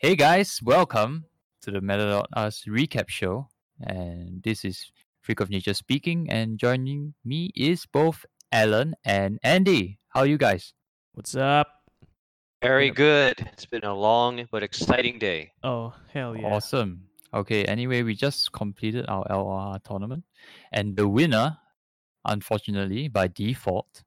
Hey 0.00 0.14
guys, 0.14 0.60
welcome 0.62 1.24
to 1.60 1.72
the 1.72 2.24
Us 2.32 2.62
recap 2.68 3.08
show. 3.08 3.48
And 3.80 4.40
this 4.44 4.64
is 4.64 4.92
Freak 5.22 5.40
of 5.40 5.50
Nature 5.50 5.74
speaking. 5.74 6.30
And 6.30 6.56
joining 6.56 7.14
me 7.24 7.50
is 7.56 7.84
both 7.84 8.24
Alan 8.52 8.94
and 9.04 9.40
Andy. 9.42 9.98
How 10.10 10.20
are 10.20 10.26
you 10.26 10.38
guys? 10.38 10.72
What's 11.14 11.34
up? 11.34 11.66
Very 12.62 12.90
good. 12.90 13.40
It's 13.52 13.66
been 13.66 13.82
a 13.82 13.92
long 13.92 14.46
but 14.52 14.62
exciting 14.62 15.18
day. 15.18 15.50
Oh, 15.64 15.92
hell 16.12 16.36
yeah. 16.36 16.46
Awesome. 16.46 17.02
Okay, 17.34 17.64
anyway, 17.64 18.04
we 18.04 18.14
just 18.14 18.52
completed 18.52 19.04
our 19.08 19.26
LR 19.26 19.82
tournament. 19.82 20.22
And 20.70 20.96
the 20.96 21.08
winner, 21.08 21.58
unfortunately, 22.24 23.08
by 23.08 23.26
default, 23.26 24.04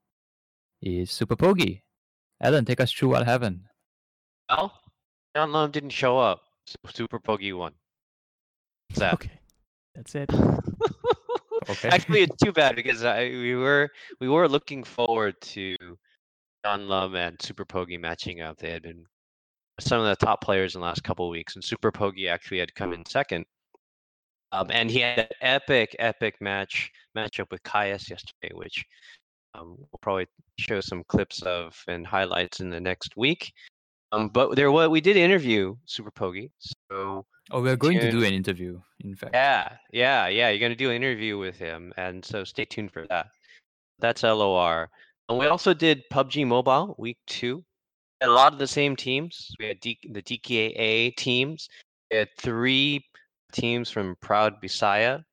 is 0.81 1.11
Super 1.11 1.35
Pogi. 1.35 1.81
Alan, 2.39 2.63
take 2.63 2.79
us 2.79 2.93
through 2.93 3.09
what 3.09 3.25
happened. 3.25 3.63
Well, 4.49 4.71
John 5.35 5.51
Lum 5.51 5.71
didn't 5.71 5.91
show 5.91 6.17
up. 6.17 6.41
So 6.65 6.75
Super 6.93 7.19
Pogi 7.19 7.55
won. 7.57 7.73
Sad. 8.93 9.13
Okay. 9.15 9.39
That's 9.95 10.15
it. 10.15 10.29
Okay. 11.69 11.89
Actually, 11.89 12.21
it's 12.21 12.35
too 12.43 12.51
bad 12.51 12.75
because 12.81 13.03
I, 13.03 13.25
we 13.25 13.55
were 13.55 13.89
we 14.19 14.27
were 14.27 14.47
looking 14.47 14.83
forward 14.83 15.39
to 15.41 15.75
John 16.65 16.87
Lum 16.87 17.15
and 17.15 17.41
Super 17.41 17.65
Pogi 17.65 17.99
matching 17.99 18.41
up. 18.41 18.57
They 18.57 18.71
had 18.71 18.83
been 18.83 19.05
some 19.79 20.01
of 20.01 20.07
the 20.07 20.25
top 20.25 20.41
players 20.41 20.75
in 20.75 20.81
the 20.81 20.87
last 20.87 21.03
couple 21.03 21.25
of 21.25 21.31
weeks, 21.31 21.55
and 21.55 21.63
Super 21.63 21.91
Pogi 21.91 22.29
actually 22.29 22.59
had 22.59 22.73
come 22.73 22.93
in 22.93 23.05
second. 23.05 23.45
Um, 24.51 24.67
and 24.69 24.91
he 24.91 24.99
had 24.99 25.19
an 25.19 25.27
epic, 25.41 25.95
epic 25.99 26.35
match 26.41 26.91
matchup 27.15 27.51
with 27.51 27.63
Caius 27.63 28.09
yesterday, 28.09 28.51
which 28.53 28.83
um, 29.55 29.77
we'll 29.77 29.99
probably 30.01 30.27
show 30.59 30.81
some 30.81 31.03
clips 31.07 31.41
of 31.43 31.73
and 31.87 32.05
highlights 32.05 32.59
in 32.59 32.69
the 32.69 32.81
next 32.81 33.15
week. 33.15 33.53
Um, 34.11 34.27
but 34.29 34.55
there 34.55 34.71
was 34.71 34.89
we 34.89 35.01
did 35.01 35.15
interview 35.17 35.75
Super 35.85 36.11
Pogi, 36.11 36.51
so 36.91 37.25
Oh, 37.49 37.61
we're 37.61 37.75
going 37.75 37.99
to 37.99 38.11
do 38.11 38.23
an 38.23 38.33
interview, 38.33 38.79
in 39.03 39.15
fact. 39.15 39.33
yeah, 39.33 39.75
yeah, 39.91 40.27
yeah. 40.27 40.49
You're 40.49 40.59
gonna 40.59 40.75
do 40.75 40.89
an 40.89 40.95
interview 40.95 41.37
with 41.37 41.57
him, 41.57 41.93
and 41.97 42.23
so 42.23 42.43
stay 42.43 42.65
tuned 42.65 42.91
for 42.91 43.05
that. 43.07 43.27
That's 43.99 44.23
LOR. 44.23 44.89
And 45.29 45.37
we 45.37 45.47
also 45.47 45.73
did 45.73 46.03
PUBG 46.11 46.45
Mobile 46.47 46.95
Week 46.97 47.17
Two. 47.27 47.63
A 48.21 48.27
lot 48.27 48.53
of 48.53 48.59
the 48.59 48.67
same 48.67 48.95
teams. 48.95 49.53
We 49.59 49.67
had 49.67 49.79
D- 49.79 49.99
the 50.11 50.21
DKA 50.21 51.15
teams. 51.15 51.67
We 52.11 52.17
had 52.17 52.29
three 52.37 53.03
teams 53.51 53.89
from 53.89 54.15
Proud 54.21 54.61
Bisaya 54.61 55.23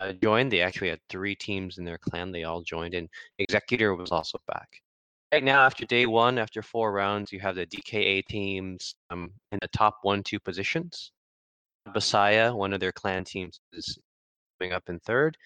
uh, 0.00 0.12
joined. 0.22 0.52
They 0.52 0.60
actually 0.60 0.90
had 0.90 1.00
three 1.08 1.34
teams 1.34 1.78
in 1.78 1.84
their 1.84 1.98
clan. 1.98 2.32
They 2.32 2.44
all 2.44 2.62
joined, 2.62 2.94
and 2.94 3.08
Executor 3.38 3.94
was 3.94 4.10
also 4.10 4.38
back. 4.46 4.68
Right 5.32 5.42
now, 5.42 5.64
after 5.64 5.84
day 5.84 6.06
one, 6.06 6.38
after 6.38 6.62
four 6.62 6.92
rounds, 6.92 7.32
you 7.32 7.40
have 7.40 7.56
the 7.56 7.66
DKA 7.66 8.24
teams 8.26 8.94
um, 9.10 9.32
in 9.50 9.58
the 9.60 9.68
top 9.68 9.98
one, 10.02 10.22
two 10.22 10.38
positions. 10.38 11.10
Bisaya, 11.88 12.54
one 12.54 12.72
of 12.72 12.80
their 12.80 12.92
clan 12.92 13.24
teams, 13.24 13.58
is 13.72 13.98
coming 14.58 14.72
up 14.72 14.84
in 14.88 15.00
third. 15.00 15.36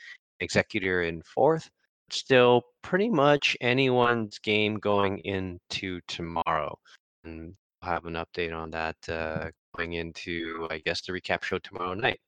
Executor 0.40 1.02
in 1.02 1.22
fourth. 1.22 1.68
Still, 2.10 2.62
pretty 2.82 3.08
much 3.08 3.56
anyone's 3.60 4.38
game 4.38 4.76
going 4.78 5.18
into 5.20 6.00
tomorrow. 6.08 6.76
And 7.24 7.54
I'll 7.82 7.92
have 7.92 8.04
an 8.04 8.14
update 8.14 8.54
on 8.54 8.70
that 8.70 8.96
uh, 9.08 9.50
going 9.76 9.94
into, 9.94 10.68
I 10.70 10.78
guess, 10.84 11.00
the 11.00 11.12
recap 11.12 11.42
show 11.42 11.58
tomorrow 11.58 11.94
night. 11.94 12.20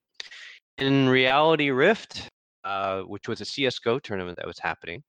In 0.79 1.07
Reality 1.09 1.71
Rift, 1.71 2.29
uh, 2.65 3.03
which 3.03 3.29
was 3.29 3.43
a 3.43 3.45
CS:GO 3.45 3.99
tournament 3.99 4.39
that 4.39 4.47
was 4.47 4.59
happening, 4.59 5.03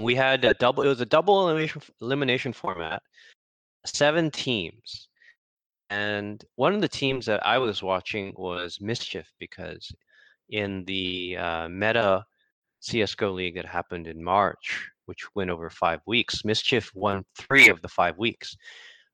we 0.00 0.14
had 0.14 0.44
a 0.44 0.54
double. 0.54 0.82
It 0.82 0.88
was 0.88 1.00
a 1.00 1.06
double 1.06 1.44
elimination 1.44 1.82
elimination 2.00 2.52
format, 2.52 3.02
seven 3.84 4.30
teams, 4.30 5.08
and 5.90 6.42
one 6.56 6.74
of 6.74 6.80
the 6.80 6.88
teams 6.88 7.26
that 7.26 7.44
I 7.46 7.58
was 7.58 7.82
watching 7.82 8.32
was 8.36 8.80
Mischief 8.80 9.30
because 9.38 9.92
in 10.48 10.84
the 10.86 11.36
uh, 11.36 11.68
meta 11.68 12.24
CS:GO 12.80 13.30
league 13.30 13.56
that 13.56 13.66
happened 13.66 14.06
in 14.06 14.22
March, 14.22 14.88
which 15.06 15.26
went 15.34 15.50
over 15.50 15.68
five 15.68 16.00
weeks, 16.06 16.44
Mischief 16.44 16.90
won 16.94 17.24
three 17.36 17.68
of 17.68 17.82
the 17.82 17.88
five 17.88 18.16
weeks. 18.18 18.56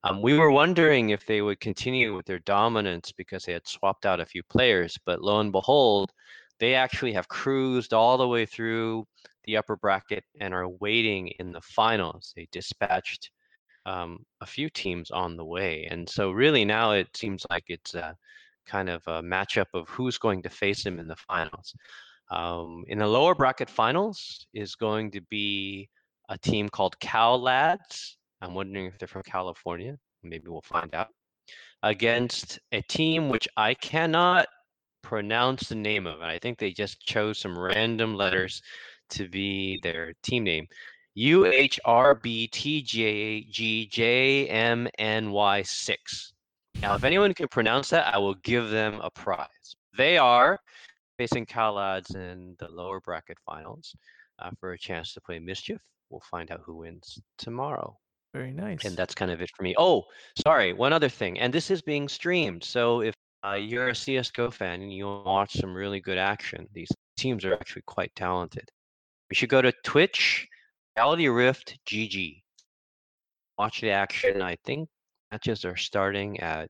Um, 0.04 0.22
we 0.22 0.38
were 0.38 0.53
wondering 0.53 1.10
if 1.10 1.26
they 1.26 1.42
would 1.42 1.58
continue 1.58 2.14
with 2.14 2.26
their 2.26 2.38
dominance 2.41 3.10
because 3.10 3.44
they 3.44 3.53
had 3.53 3.66
swapped 3.66 4.06
out 4.06 4.20
a 4.20 4.26
few 4.26 4.42
players, 4.44 4.97
but 5.04 5.20
lo 5.20 5.41
and 5.41 5.50
behold, 5.50 6.12
they 6.60 6.74
actually 6.74 7.12
have 7.12 7.28
cruised 7.28 7.92
all 7.92 8.16
the 8.16 8.28
way 8.28 8.47
through 8.47 9.06
the 9.46 9.56
upper 9.56 9.76
bracket 9.76 10.24
and 10.40 10.52
are 10.52 10.68
waiting 10.68 11.28
in 11.38 11.52
the 11.52 11.60
finals. 11.60 12.32
They 12.36 12.48
dispatched 12.52 13.30
um, 13.84 14.24
a 14.40 14.46
few 14.46 14.68
teams 14.68 15.10
on 15.10 15.36
the 15.36 15.44
way, 15.44 15.86
and 15.90 16.08
so 16.08 16.30
really 16.30 16.64
now 16.64 16.92
it 16.92 17.08
seems 17.16 17.46
like 17.50 17.64
it's 17.68 17.94
a 17.94 18.16
kind 18.66 18.88
of 18.88 19.02
a 19.06 19.22
matchup 19.22 19.66
of 19.74 19.88
who's 19.88 20.18
going 20.18 20.42
to 20.42 20.50
face 20.50 20.82
them 20.82 20.98
in 20.98 21.06
the 21.06 21.16
finals. 21.16 21.74
Um, 22.30 22.84
in 22.88 22.98
the 22.98 23.06
lower 23.06 23.34
bracket 23.34 23.70
finals 23.70 24.46
is 24.52 24.74
going 24.74 25.12
to 25.12 25.20
be 25.30 25.88
a 26.28 26.36
team 26.36 26.68
called 26.68 26.98
Cal 26.98 27.40
Lads. 27.40 28.18
I'm 28.42 28.54
wondering 28.54 28.86
if 28.86 28.98
they're 28.98 29.06
from 29.06 29.22
California. 29.22 29.96
Maybe 30.22 30.48
we'll 30.48 30.62
find 30.62 30.92
out. 30.94 31.08
Against 31.84 32.58
a 32.72 32.82
team 32.82 33.28
which 33.28 33.46
I 33.56 33.74
cannot 33.74 34.48
pronounce 35.02 35.68
the 35.68 35.76
name 35.76 36.06
of. 36.06 36.20
And 36.20 36.30
I 36.30 36.38
think 36.38 36.58
they 36.58 36.72
just 36.72 37.00
chose 37.00 37.38
some 37.38 37.56
random 37.56 38.16
letters 38.16 38.60
to 39.10 39.28
be 39.28 39.80
their 39.82 40.12
team 40.22 40.44
name. 40.44 40.66
U 41.14 41.46
H 41.46 41.80
R 41.84 42.14
B 42.14 42.46
T 42.48 42.82
J 42.82 43.42
G 43.50 43.86
J 43.86 44.48
M 44.48 44.86
N 44.98 45.30
Y 45.30 45.62
6. 45.62 46.32
Now, 46.82 46.94
if 46.94 47.04
anyone 47.04 47.32
can 47.32 47.48
pronounce 47.48 47.88
that, 47.90 48.14
I 48.14 48.18
will 48.18 48.34
give 48.34 48.68
them 48.68 49.00
a 49.02 49.10
prize. 49.10 49.76
They 49.96 50.18
are 50.18 50.60
facing 51.16 51.46
Cal 51.46 51.74
Lads 51.74 52.14
in 52.14 52.54
the 52.58 52.68
lower 52.68 53.00
bracket 53.00 53.38
finals 53.46 53.96
uh, 54.38 54.50
for 54.60 54.72
a 54.72 54.78
chance 54.78 55.14
to 55.14 55.20
play 55.22 55.38
Mischief. 55.38 55.80
We'll 56.10 56.20
find 56.20 56.50
out 56.50 56.60
who 56.64 56.76
wins 56.76 57.18
tomorrow. 57.38 57.96
Very 58.34 58.52
nice. 58.52 58.84
And 58.84 58.94
that's 58.94 59.14
kind 59.14 59.30
of 59.30 59.40
it 59.40 59.50
for 59.56 59.62
me. 59.62 59.74
Oh, 59.78 60.04
sorry, 60.44 60.74
one 60.74 60.92
other 60.92 61.08
thing. 61.08 61.38
And 61.38 61.52
this 61.52 61.70
is 61.70 61.80
being 61.80 62.08
streamed. 62.08 62.62
So 62.62 63.00
if 63.00 63.14
uh, 63.42 63.54
you're 63.54 63.88
a 63.88 63.92
CSGO 63.92 64.52
fan 64.52 64.82
and 64.82 64.92
you 64.92 65.06
watch 65.06 65.54
some 65.54 65.74
really 65.74 66.00
good 66.00 66.18
action, 66.18 66.68
these 66.74 66.90
teams 67.16 67.46
are 67.46 67.54
actually 67.54 67.82
quite 67.86 68.14
talented. 68.14 68.68
You 69.31 69.34
should 69.34 69.48
go 69.48 69.62
to 69.62 69.72
Twitch, 69.84 70.47
Reality 70.97 71.28
Rift 71.28 71.78
GG. 71.87 72.42
Watch 73.59 73.81
the 73.81 73.91
action. 73.91 74.42
I 74.42 74.56
think 74.64 74.88
matches 75.32 75.64
are 75.64 75.76
starting 75.76 76.38
at 76.41 76.69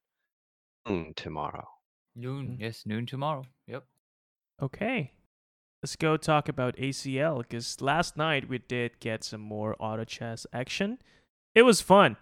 noon 0.89 1.13
tomorrow. 1.17 1.67
Noon. 2.15 2.49
Mm. 2.49 2.61
Yes, 2.61 2.85
noon 2.87 3.07
tomorrow. 3.07 3.45
Yep. 3.67 3.85
Okay. 4.63 5.13
Let's 5.83 5.97
go 5.97 6.17
talk 6.17 6.49
about 6.49 6.77
ACL 6.77 7.39
because 7.39 7.81
last 7.81 8.17
night 8.17 8.49
we 8.49 8.59
did 8.59 8.99
get 9.01 9.23
some 9.23 9.41
more 9.43 9.77
auto 9.79 10.05
chess 10.05 10.47
action. 10.53 10.99
It 11.55 11.63
was 11.63 11.81
fun. 11.81 12.17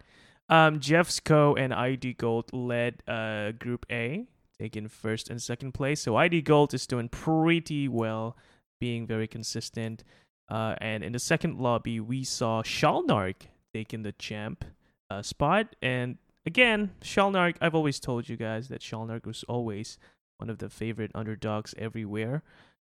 Um, 0.49 0.81
Jeff's 0.81 1.21
Co 1.21 1.55
and 1.55 1.73
ID 1.73 2.15
Gold 2.15 2.53
led 2.53 3.03
uh, 3.09 3.53
Group 3.53 3.87
A, 3.91 4.27
taking 4.59 4.89
first 4.89 5.31
and 5.31 5.41
second 5.41 5.73
place. 5.73 6.01
So 6.03 6.17
ID 6.17 6.43
Gold 6.43 6.75
is 6.75 6.87
doing 6.87 7.09
pretty 7.09 7.89
well, 7.89 8.37
being 8.81 9.07
very 9.07 9.27
consistent. 9.27 10.05
Uh, 10.49 10.75
and 10.79 11.03
in 11.03 11.13
the 11.13 11.19
second 11.19 11.59
lobby, 11.59 12.01
we 12.01 12.25
saw 12.25 12.63
Shalnark 12.63 13.35
taking 13.73 14.03
the 14.03 14.13
champ 14.13 14.65
uh, 15.11 15.23
spot. 15.23 15.75
And 15.81 16.19
again, 16.47 16.93
Shalnark, 17.01 17.57
I've 17.61 17.75
always 17.75 17.99
told 17.99 18.29
you 18.29 18.37
guys 18.37 18.69
that 18.69 18.81
Shalnark 18.81 19.27
was 19.27 19.45
always 19.49 19.99
one 20.39 20.51
of 20.51 20.59
the 20.59 20.69
favorite 20.69 21.11
underdogs 21.15 21.75
everywhere. 21.79 22.43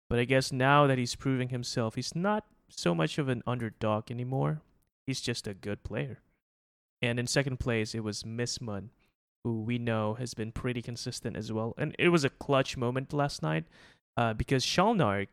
But 0.09 0.19
I 0.19 0.25
guess 0.25 0.51
now 0.51 0.87
that 0.87 0.97
he's 0.97 1.15
proving 1.15 1.49
himself, 1.49 1.95
he's 1.95 2.15
not 2.15 2.45
so 2.69 2.93
much 2.93 3.17
of 3.17 3.29
an 3.29 3.43
underdog 3.45 4.11
anymore. 4.11 4.61
He's 5.05 5.21
just 5.21 5.47
a 5.47 5.53
good 5.53 5.83
player. 5.83 6.19
And 7.01 7.19
in 7.19 7.27
second 7.27 7.59
place, 7.59 7.93
it 7.93 8.03
was 8.03 8.23
Missman, 8.23 8.89
who 9.43 9.61
we 9.61 9.77
know 9.77 10.15
has 10.15 10.33
been 10.33 10.51
pretty 10.51 10.81
consistent 10.81 11.37
as 11.37 11.51
well. 11.51 11.73
And 11.77 11.95
it 11.99 12.09
was 12.09 12.23
a 12.23 12.29
clutch 12.29 12.75
moment 12.75 13.13
last 13.13 13.41
night 13.41 13.65
uh, 14.15 14.33
because 14.33 14.65
Shalnark, 14.65 15.27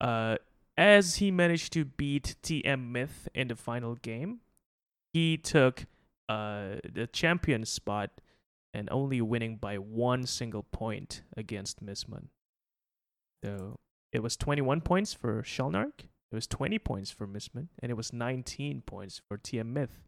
uh, 0.00 0.36
as 0.76 1.16
he 1.16 1.30
managed 1.30 1.72
to 1.74 1.84
beat 1.84 2.36
TM 2.42 2.90
Myth 2.90 3.28
in 3.34 3.48
the 3.48 3.56
final 3.56 3.94
game, 3.94 4.40
he 5.12 5.36
took 5.36 5.86
uh, 6.28 6.76
the 6.92 7.08
champion 7.12 7.64
spot 7.64 8.10
and 8.72 8.88
only 8.90 9.20
winning 9.20 9.56
by 9.56 9.76
one 9.76 10.26
single 10.26 10.64
point 10.64 11.22
against 11.36 11.84
Missman. 11.84 12.26
So 13.44 13.78
it 14.12 14.22
was 14.22 14.36
21 14.36 14.80
points 14.80 15.12
for 15.12 15.42
Shalnark, 15.42 16.06
it 16.32 16.34
was 16.34 16.46
20 16.48 16.78
points 16.80 17.10
for 17.10 17.28
Missman, 17.28 17.68
and 17.80 17.90
it 17.90 17.94
was 17.94 18.12
19 18.12 18.82
points 18.82 19.20
for 19.28 19.38
TM 19.38 19.66
Myth. 19.66 20.00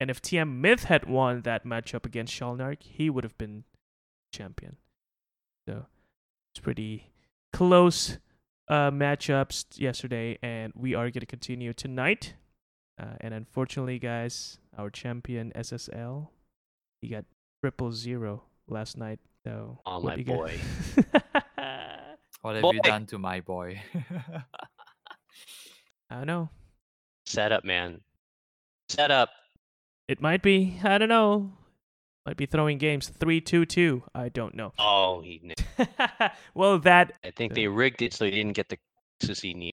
And 0.00 0.10
if 0.10 0.20
TM 0.20 0.56
Myth 0.56 0.84
had 0.84 1.06
won 1.08 1.42
that 1.42 1.64
matchup 1.64 2.04
against 2.04 2.34
Shalnark, 2.34 2.82
he 2.82 3.08
would 3.08 3.24
have 3.24 3.38
been 3.38 3.64
champion. 4.32 4.76
So 5.68 5.86
it's 6.52 6.60
pretty 6.60 7.12
close 7.52 8.18
uh, 8.68 8.90
matchups 8.90 9.78
yesterday, 9.78 10.38
and 10.42 10.72
we 10.76 10.94
are 10.94 11.04
going 11.10 11.20
to 11.20 11.26
continue 11.26 11.72
tonight. 11.72 12.34
Uh, 13.00 13.14
and 13.20 13.34
unfortunately, 13.34 13.98
guys, 13.98 14.58
our 14.78 14.90
champion 14.90 15.52
SSL, 15.54 16.28
he 17.00 17.08
got 17.08 17.24
triple 17.62 17.92
zero 17.92 18.44
last 18.68 18.96
night. 18.96 19.18
So 19.44 19.80
Oh, 19.86 20.00
what 20.00 20.04
my 20.04 20.14
you 20.16 20.24
got? 20.24 20.36
boy. 20.36 20.58
What 22.42 22.54
have 22.54 22.62
Boy. 22.62 22.72
you 22.74 22.80
done 22.82 23.06
to 23.06 23.18
my 23.18 23.40
boy? 23.40 23.82
I 26.10 26.14
don't 26.14 26.26
know. 26.26 26.48
Set 27.24 27.50
up, 27.50 27.64
man. 27.64 28.02
Set 28.88 29.10
up. 29.10 29.30
It 30.06 30.20
might 30.20 30.42
be. 30.42 30.78
I 30.84 30.98
don't 30.98 31.08
know. 31.08 31.52
Might 32.26 32.36
be 32.36 32.46
throwing 32.46 32.78
games 32.78 33.08
three 33.08 33.40
two 33.40 33.64
two. 33.64 34.02
I 34.14 34.28
don't 34.28 34.54
know. 34.54 34.72
Oh, 34.78 35.20
he. 35.22 35.38
kn- 35.38 36.30
well, 36.54 36.78
that 36.80 37.12
I 37.24 37.30
think 37.30 37.54
they 37.54 37.68
rigged 37.68 38.02
it 38.02 38.12
so 38.12 38.24
he 38.24 38.32
didn't 38.32 38.54
get 38.54 38.68
the 38.68 38.78
closest 39.20 39.42
he 39.42 39.54
needed. 39.54 39.74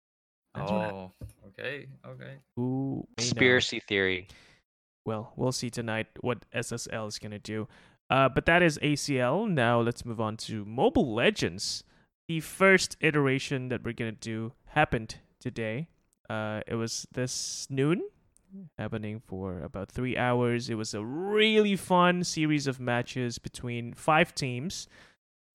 That's 0.54 0.70
what 0.70 0.80
I- 0.80 0.90
oh, 0.90 1.12
okay, 1.48 1.86
okay. 2.06 2.34
who 2.56 3.06
may 3.16 3.22
know. 3.24 3.28
Conspiracy 3.28 3.80
theory. 3.80 4.26
Well, 5.06 5.32
we'll 5.36 5.52
see 5.52 5.70
tonight 5.70 6.08
what 6.20 6.44
SSL 6.54 7.06
is 7.08 7.18
gonna 7.18 7.38
do. 7.38 7.68
Uh, 8.10 8.28
but 8.28 8.44
that 8.46 8.62
is 8.62 8.76
ACL. 8.82 9.48
Now 9.48 9.80
let's 9.80 10.04
move 10.04 10.20
on 10.20 10.36
to 10.38 10.64
Mobile 10.64 11.14
Legends. 11.14 11.84
The 12.28 12.40
first 12.40 12.96
iteration 13.00 13.68
that 13.68 13.84
we're 13.84 13.92
gonna 13.94 14.12
do 14.12 14.52
happened 14.66 15.16
today. 15.40 15.88
Uh, 16.28 16.60
it 16.66 16.74
was 16.74 17.06
this 17.12 17.66
noon, 17.70 18.02
happening 18.78 19.20
for 19.20 19.60
about 19.60 19.90
three 19.90 20.16
hours. 20.16 20.70
It 20.70 20.74
was 20.74 20.94
a 20.94 21.04
really 21.04 21.76
fun 21.76 22.24
series 22.24 22.66
of 22.66 22.80
matches 22.80 23.38
between 23.38 23.92
five 23.92 24.34
teams. 24.34 24.88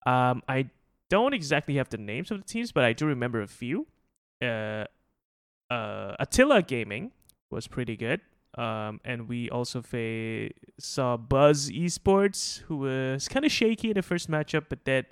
Um, 0.06 0.44
I 0.47 0.69
don't 1.09 1.33
exactly 1.33 1.75
have 1.75 1.89
the 1.89 1.97
names 1.97 2.31
of 2.31 2.38
the 2.39 2.45
teams, 2.45 2.71
but 2.71 2.83
I 2.83 2.94
do 2.94 3.06
remember 3.06 3.42
a 3.42 3.47
few. 3.47 3.88
Uh, 4.42 4.86
uh, 5.69 6.15
Attila 6.19 6.62
Gaming 6.62 7.12
was 7.50 7.68
pretty 7.68 7.95
good. 7.95 8.21
Um, 8.57 9.01
and 9.03 9.27
we 9.27 9.50
also 9.50 9.81
fa- 9.81 10.50
saw 10.80 11.18
Buzz 11.18 11.69
Esports, 11.69 12.62
who 12.62 12.77
was 12.77 13.27
kind 13.27 13.45
of 13.45 13.51
shaky 13.51 13.89
in 13.89 13.95
the 13.95 14.01
first 14.01 14.31
matchup, 14.31 14.65
but 14.69 14.86
then 14.86 15.06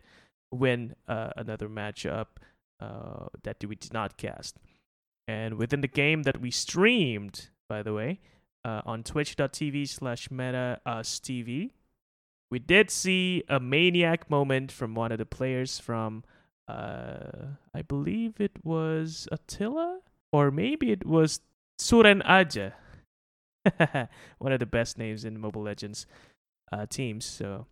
win 0.52 0.96
uh, 1.08 1.32
another 1.36 1.68
matchup 1.68 2.28
uh, 2.80 3.28
that 3.44 3.64
we 3.66 3.76
did 3.76 3.92
not 3.94 4.18
cast. 4.18 4.58
And 5.28 5.56
within 5.56 5.82
the 5.82 5.88
game 5.88 6.24
that 6.24 6.40
we 6.40 6.52
streamed, 6.52 7.50
by 7.68 7.84
the 7.84 7.94
way, 7.94 8.20
uh, 8.66 8.82
on 8.86 9.04
twitch.tv 9.04 9.88
slash 9.88 10.32
meta 10.32 10.80
us 10.86 11.20
TV, 11.20 11.72
we 12.50 12.60
did 12.60 12.92
see 12.92 13.44
a 13.50 13.60
maniac 13.60 14.30
moment 14.30 14.72
from 14.72 14.96
one 14.96 15.12
of 15.12 15.18
the 15.18 15.26
players 15.26 15.80
from, 15.80 16.24
uh, 16.68 17.48
I 17.74 17.82
believe 17.82 18.40
it 18.40 18.64
was 18.64 19.28
Attila, 19.32 20.00
or 20.32 20.52
maybe 20.52 20.92
it 20.92 21.06
was 21.06 21.42
Suren 21.80 22.22
Aja. 22.26 22.74
one 24.38 24.52
of 24.52 24.60
the 24.60 24.66
best 24.66 24.98
names 24.98 25.26
in 25.26 25.40
Mobile 25.40 25.64
Legends 25.64 26.06
uh, 26.72 26.86
teams. 26.86 27.26
So 27.26 27.66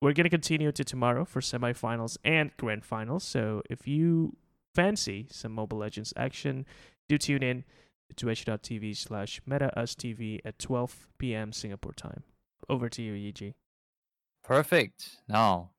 we're 0.00 0.14
gonna 0.14 0.30
continue 0.30 0.72
to 0.72 0.84
tomorrow 0.84 1.24
for 1.24 1.40
semifinals 1.40 2.16
and 2.24 2.50
grand 2.56 2.84
finals. 2.84 3.24
So 3.24 3.62
if 3.68 3.86
you 3.86 4.36
fancy 4.74 5.26
some 5.30 5.52
Mobile 5.52 5.78
Legends 5.78 6.12
action, 6.16 6.64
do 7.08 7.18
tune 7.18 7.42
in 7.42 7.62
to 7.62 7.64
twitch.tv 8.16 8.96
slash 8.96 9.40
metaustv 9.48 10.40
at 10.44 10.58
12 10.58 11.08
p.m. 11.18 11.52
Singapore 11.52 11.92
time. 11.92 12.22
Over 12.68 12.88
to 12.88 13.02
you, 13.02 13.14
EG. 13.28 13.54
Perfect. 14.44 15.18
Now, 15.28 15.70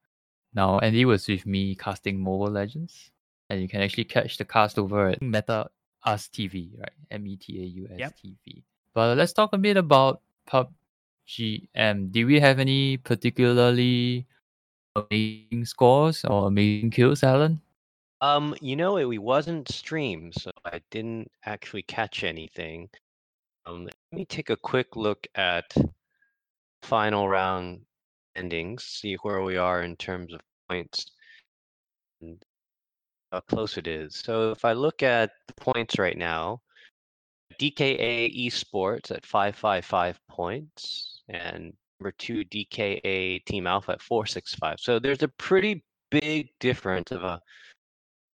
now 0.54 0.80
Andy 0.80 1.06
was 1.06 1.28
with 1.28 1.46
me 1.46 1.76
casting 1.76 2.20
Mobile 2.22 2.52
Legends, 2.52 3.12
and 3.50 3.62
you 3.62 3.68
can 3.68 3.82
actually 3.82 4.06
catch 4.06 4.38
the 4.38 4.46
cast 4.46 4.78
over 4.78 5.10
at 5.10 5.22
Meta 5.22 5.68
Us 6.06 6.28
TV, 6.28 6.78
right? 6.80 6.92
M 7.12 7.26
E 7.28 7.38
T 7.38 7.60
A 7.60 7.66
U 7.66 7.88
S 7.92 8.00
Yep. 8.00 8.14
TV. 8.24 8.64
But 8.94 9.18
let's 9.18 9.34
talk 9.34 9.54
a 9.54 9.58
bit 9.58 9.78
about 9.78 10.22
PUBG. 10.50 11.68
Um, 11.76 12.10
do 12.10 12.26
we 12.28 12.40
have 12.40 12.60
any 12.60 12.98
particularly 12.98 14.26
amazing 14.96 15.66
scores 15.66 16.26
or 16.26 16.48
amazing 16.48 16.92
kills, 16.92 17.24
Alan? 17.24 17.62
Um, 18.22 18.56
you 18.62 18.76
know, 18.76 18.98
it 18.98 19.18
wasn't 19.18 19.72
streamed, 19.72 20.36
so 20.36 20.52
I 20.64 20.80
didn't 20.92 21.32
actually 21.46 21.82
catch 21.82 22.24
anything. 22.24 22.88
Um, 23.66 23.86
let 23.86 23.96
me 24.12 24.26
take 24.26 24.52
a 24.52 24.56
quick 24.56 24.96
look 24.96 25.26
at 25.34 25.74
final 26.84 27.28
round 27.28 27.82
endings, 28.36 28.84
see 28.84 29.16
where 29.16 29.42
we 29.42 29.58
are 29.58 29.82
in 29.82 29.96
terms 29.96 30.34
of 30.34 30.40
points 30.70 31.06
and 32.22 32.38
how 33.32 33.40
close 33.42 33.78
it 33.78 33.88
is. 33.88 34.16
So 34.16 34.52
if 34.52 34.66
I 34.66 34.74
look 34.74 35.02
at 35.02 35.32
the 35.48 35.54
points 35.56 35.98
right 35.98 36.18
now, 36.18 36.62
DKA 37.60 38.48
Esports 38.48 39.12
at 39.12 39.26
555 39.26 40.20
points 40.30 41.24
and 41.30 41.74
number 42.00 42.12
two 42.18 42.44
DKA 42.46 43.44
Team 43.46 43.68
Alpha 43.68 43.94
at 43.94 44.02
465. 44.02 44.80
So 44.80 45.00
there's 45.00 45.24
a 45.24 45.28
pretty 45.28 45.84
big 46.10 46.50
difference 46.60 47.12
of 47.12 47.24
a 47.24 47.40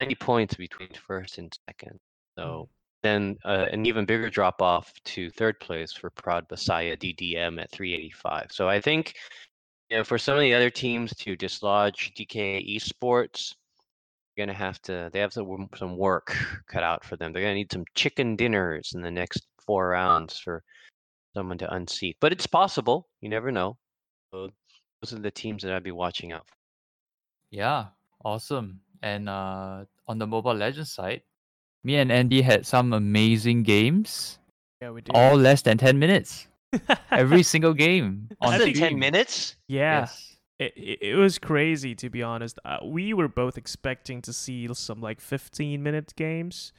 90 0.00 0.14
points 0.16 0.54
between 0.54 0.90
first 1.06 1.38
and 1.38 1.56
second. 1.68 1.98
So 2.38 2.68
then 3.02 3.36
uh, 3.44 3.66
an 3.70 3.86
even 3.86 4.04
bigger 4.04 4.30
drop 4.30 4.60
off 4.60 4.92
to 5.04 5.30
third 5.30 5.58
place 5.60 5.92
for 5.92 6.10
Proud 6.10 6.48
Bisaya 6.48 6.96
DDM 6.96 7.60
at 7.60 7.70
385. 7.70 8.48
So 8.50 8.68
I 8.68 8.80
think 8.80 9.14
you 9.88 9.96
know, 9.96 10.04
for 10.04 10.18
some 10.18 10.34
of 10.34 10.40
the 10.40 10.54
other 10.54 10.70
teams 10.70 11.14
to 11.16 11.36
dislodge 11.36 12.12
DK 12.16 12.76
Esports, 12.76 13.54
you're 14.34 14.46
gonna 14.46 14.56
have 14.56 14.82
to. 14.82 15.08
They 15.12 15.20
have 15.20 15.32
some 15.32 15.68
some 15.76 15.96
work 15.96 16.36
cut 16.68 16.82
out 16.82 17.04
for 17.04 17.16
them. 17.16 17.32
They're 17.32 17.42
gonna 17.42 17.54
need 17.54 17.72
some 17.72 17.84
chicken 17.94 18.36
dinners 18.36 18.92
in 18.94 19.02
the 19.02 19.10
next 19.10 19.46
four 19.64 19.88
rounds 19.88 20.38
for 20.38 20.62
someone 21.34 21.58
to 21.58 21.72
unseat. 21.72 22.16
But 22.20 22.32
it's 22.32 22.46
possible. 22.46 23.08
You 23.20 23.28
never 23.28 23.52
know. 23.52 23.76
So 24.32 24.50
those 25.00 25.12
are 25.12 25.22
the 25.22 25.30
teams 25.30 25.62
that 25.62 25.72
I'd 25.72 25.82
be 25.82 25.92
watching 25.92 26.32
out 26.32 26.46
for. 26.48 26.56
Yeah, 27.50 27.86
awesome. 28.24 28.80
And 29.02 29.28
uh, 29.28 29.84
on 30.06 30.18
the 30.18 30.26
Mobile 30.26 30.54
Legends 30.54 30.92
side, 30.92 31.22
me 31.84 31.96
and 31.96 32.10
Andy 32.10 32.42
had 32.42 32.66
some 32.66 32.92
amazing 32.92 33.62
games, 33.62 34.38
Yeah, 34.82 34.90
we 34.90 35.02
did. 35.02 35.14
all 35.14 35.36
less 35.36 35.62
than 35.62 35.78
10 35.78 35.98
minutes. 35.98 36.48
Every 37.10 37.42
single 37.42 37.74
game 37.74 38.28
on 38.40 38.50
Less 38.50 38.64
than 38.64 38.74
10 38.74 38.98
minutes? 38.98 39.56
yeah. 39.68 40.00
Yes. 40.00 40.32
It, 40.58 40.72
it, 40.74 40.98
it 41.02 41.14
was 41.16 41.38
crazy 41.38 41.94
to 41.96 42.08
be 42.08 42.22
honest. 42.22 42.58
Uh, 42.64 42.78
we 42.82 43.12
were 43.12 43.28
both 43.28 43.58
expecting 43.58 44.22
to 44.22 44.32
see 44.32 44.66
some 44.72 45.00
like 45.02 45.20
15 45.20 45.82
minute 45.82 46.14
games, 46.16 46.72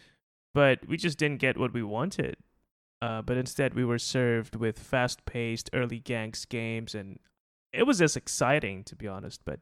but 0.55 0.79
we 0.87 0.97
just 0.97 1.19
didn't 1.19 1.37
get 1.37 1.57
what 1.57 1.73
we 1.73 1.83
wanted. 1.83 2.37
Uh, 3.03 3.21
but 3.21 3.37
instead, 3.37 3.75
we 3.75 3.85
were 3.85 3.99
served 3.99 4.55
with 4.55 4.79
fast 4.79 5.23
paced 5.25 5.69
early 5.73 5.99
ganks 6.01 6.49
games, 6.49 6.95
and 6.95 7.19
it 7.71 7.83
was 7.83 7.99
just 7.99 8.17
exciting 8.17 8.83
to 8.85 8.95
be 8.95 9.07
honest. 9.07 9.41
But 9.45 9.59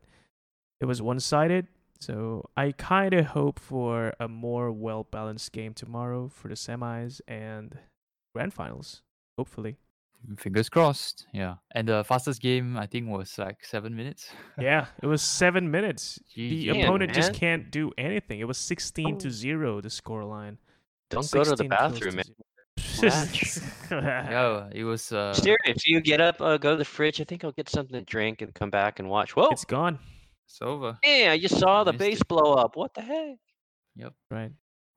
it 0.79 0.85
was 0.85 1.01
one 1.01 1.19
sided, 1.19 1.67
so 1.99 2.49
I 2.57 2.71
kind 2.73 3.13
of 3.13 3.25
hope 3.27 3.59
for 3.59 4.13
a 4.19 4.27
more 4.27 4.71
well 4.71 5.03
balanced 5.09 5.51
game 5.51 5.73
tomorrow 5.73 6.27
for 6.29 6.47
the 6.47 6.55
semis 6.55 7.21
and 7.27 7.77
grand 8.33 8.53
finals, 8.53 9.01
hopefully. 9.37 9.77
Fingers 10.37 10.69
crossed. 10.69 11.27
Yeah. 11.33 11.55
And 11.75 11.87
the 11.87 12.03
fastest 12.03 12.41
game, 12.41 12.77
I 12.77 12.87
think, 12.87 13.09
was 13.09 13.37
like 13.37 13.63
seven 13.63 13.95
minutes. 13.95 14.29
Yeah, 14.59 14.87
it 15.03 15.05
was 15.07 15.21
seven 15.21 15.69
minutes. 15.69 16.17
The 16.35 16.65
GG. 16.65 16.73
Man, 16.73 16.85
opponent 16.85 17.13
just 17.13 17.33
can't 17.33 17.69
do 17.69 17.91
anything. 17.97 18.39
It 18.39 18.47
was 18.47 18.57
16 18.57 19.19
to 19.19 19.27
Oh. 19.27 19.31
0, 19.31 19.81
the 19.81 19.89
score 19.89 20.23
line. 20.23 20.57
Don't 21.11 21.29
go 21.29 21.43
to 21.43 21.55
the 21.55 21.65
bathroom, 21.65 22.15
man. 22.15 22.25
to 22.77 23.65
Yeah, 23.91 24.69
it 24.71 24.83
was. 24.83 25.11
Uh, 25.11 25.33
Serious. 25.33 25.85
You 25.85 26.01
get 26.01 26.21
up, 26.21 26.41
uh, 26.41 26.57
go 26.57 26.71
to 26.71 26.77
the 26.77 26.85
fridge. 26.85 27.21
I 27.21 27.23
think 27.23 27.43
I'll 27.43 27.51
get 27.51 27.69
something 27.69 27.93
to 27.93 28.01
drink 28.01 28.41
and 28.41 28.53
come 28.53 28.69
back 28.69 28.99
and 28.99 29.09
watch. 29.09 29.35
Whoa! 29.35 29.49
It's 29.51 29.65
gone. 29.65 29.99
It's 30.45 30.61
over. 30.61 30.97
Hey, 31.01 31.27
I 31.29 31.37
just 31.37 31.57
saw 31.59 31.83
the 31.83 31.93
base 31.93 32.21
it. 32.21 32.27
blow 32.27 32.53
up. 32.53 32.75
What 32.75 32.93
the 32.93 33.01
heck? 33.01 33.37
Yep. 33.95 34.13
Right. 34.31 34.51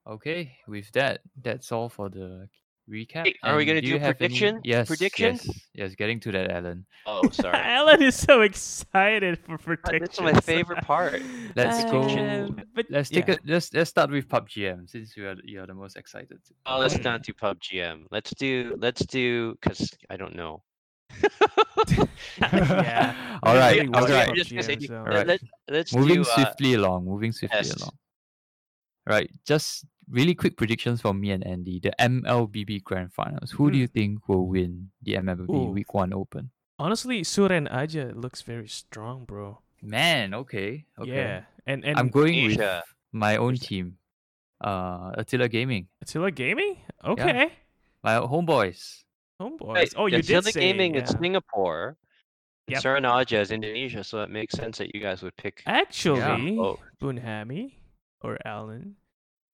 Okay, 0.06 0.52
with 0.66 0.90
that, 0.92 1.20
that's 1.42 1.70
all 1.70 1.88
for 1.90 2.08
the 2.08 2.48
recap. 2.90 3.26
Hey, 3.26 3.34
are 3.42 3.56
we 3.56 3.66
gonna 3.66 3.82
do 3.82 3.88
do 3.88 3.92
you 3.92 3.96
a 3.96 4.00
any- 4.00 4.14
prediction? 4.14 4.60
Yes. 4.64 4.88
Prediction? 4.88 5.34
Yes. 5.34 5.60
Yes. 5.74 5.94
Getting 5.94 6.18
to 6.20 6.32
that, 6.32 6.50
Alan. 6.50 6.86
Oh, 7.04 7.28
sorry. 7.32 7.58
Alan 7.58 8.02
is 8.02 8.14
so 8.16 8.40
excited 8.40 9.38
for 9.38 9.58
predictions. 9.58 10.00
This 10.08 10.14
is 10.14 10.20
my 10.20 10.40
favorite 10.54 10.82
part. 10.82 11.20
Let's 11.54 11.84
go- 11.90 12.02
Uh, 12.08 12.48
but 12.74 12.86
Let's 12.88 13.10
take 13.10 13.28
yeah. 13.28 13.34
it. 13.34 13.40
Let's 13.44 13.72
let's 13.74 13.90
start 13.90 14.10
with 14.10 14.26
PUBG 14.28 14.88
since 14.88 15.14
you 15.16 15.28
are 15.28 15.36
you 15.44 15.60
are 15.60 15.66
the 15.66 15.74
most 15.74 15.96
excited. 15.98 16.38
Oh, 16.64 16.78
let's 16.78 16.96
not 17.04 17.22
do 17.22 17.32
PUBG. 17.34 18.06
Let's 18.10 18.30
do. 18.34 18.76
Let's 18.80 19.04
do. 19.04 19.56
Cause 19.60 19.92
I 20.08 20.16
don't 20.16 20.34
know. 20.34 20.62
Yeah. 22.40 23.14
all 23.42 23.56
I 23.56 23.58
right. 23.58 23.76
really 23.78 23.86
all 23.94 24.00
watch 24.02 24.10
right. 24.10 24.28
PUBG, 24.28 24.34
Just 24.36 24.50
gonna 24.50 24.62
say, 24.62 24.78
so- 24.80 24.94
Alright. 24.96 25.26
Let, 25.26 25.40
us 25.86 25.94
moving 25.94 26.14
do. 26.14 26.20
Uh, 26.22 26.34
swiftly 26.34 26.74
along. 26.74 27.04
Moving 27.04 27.32
swiftly 27.32 27.58
yes. 27.62 27.74
along. 27.80 27.92
Right. 29.06 29.30
Just 29.46 29.84
really 30.10 30.34
quick 30.34 30.56
predictions 30.56 31.00
from 31.00 31.20
me 31.20 31.30
and 31.30 31.46
Andy. 31.46 31.80
The 31.80 31.92
MLBB 31.98 32.84
Grand 32.84 33.12
Finals. 33.12 33.50
Who 33.52 33.70
do 33.70 33.76
Hmm. 33.76 33.80
you 33.80 33.86
think 33.86 34.28
will 34.28 34.46
win 34.46 34.90
the 35.02 35.14
MLBB 35.14 35.50
Ooh. 35.50 35.72
Week 35.72 35.92
One 35.94 36.12
Open? 36.12 36.50
Honestly, 36.78 37.22
Suren 37.22 37.66
Aja 37.72 38.12
looks 38.14 38.42
very 38.42 38.68
strong, 38.68 39.24
bro. 39.24 39.58
Man. 39.82 40.34
Okay. 40.34 40.84
Okay. 40.98 41.10
Yeah. 41.10 41.42
And 41.66 41.84
and 41.84 41.98
I'm 41.98 42.08
going 42.08 42.46
with 42.46 42.60
my 43.12 43.36
own 43.36 43.56
team. 43.56 43.98
Uh, 44.60 45.12
Attila 45.14 45.48
Gaming. 45.48 45.86
Attila 46.02 46.30
Gaming? 46.30 46.78
Okay. 47.04 47.52
My 48.02 48.14
homeboys. 48.18 49.04
Homeboys. 49.40 49.74
Wait, 49.74 49.94
oh, 49.96 50.06
you 50.06 50.18
Attila 50.18 50.42
did 50.42 50.52
say 50.54 50.60
Gaming 50.60 50.94
in. 50.96 51.06
Singapore. 51.06 51.96
Yep. 52.68 52.82
Surunaja 52.82 53.40
is 53.40 53.50
Indonesia, 53.50 54.04
so 54.04 54.20
it 54.22 54.28
makes 54.30 54.54
sense 54.54 54.76
that 54.78 54.94
you 54.94 55.00
guys 55.00 55.22
would 55.22 55.36
pick. 55.38 55.62
Actually, 55.66 56.58
Oh, 56.58 56.78
Bunhami 57.00 57.72
or 58.20 58.36
Alan. 58.44 58.96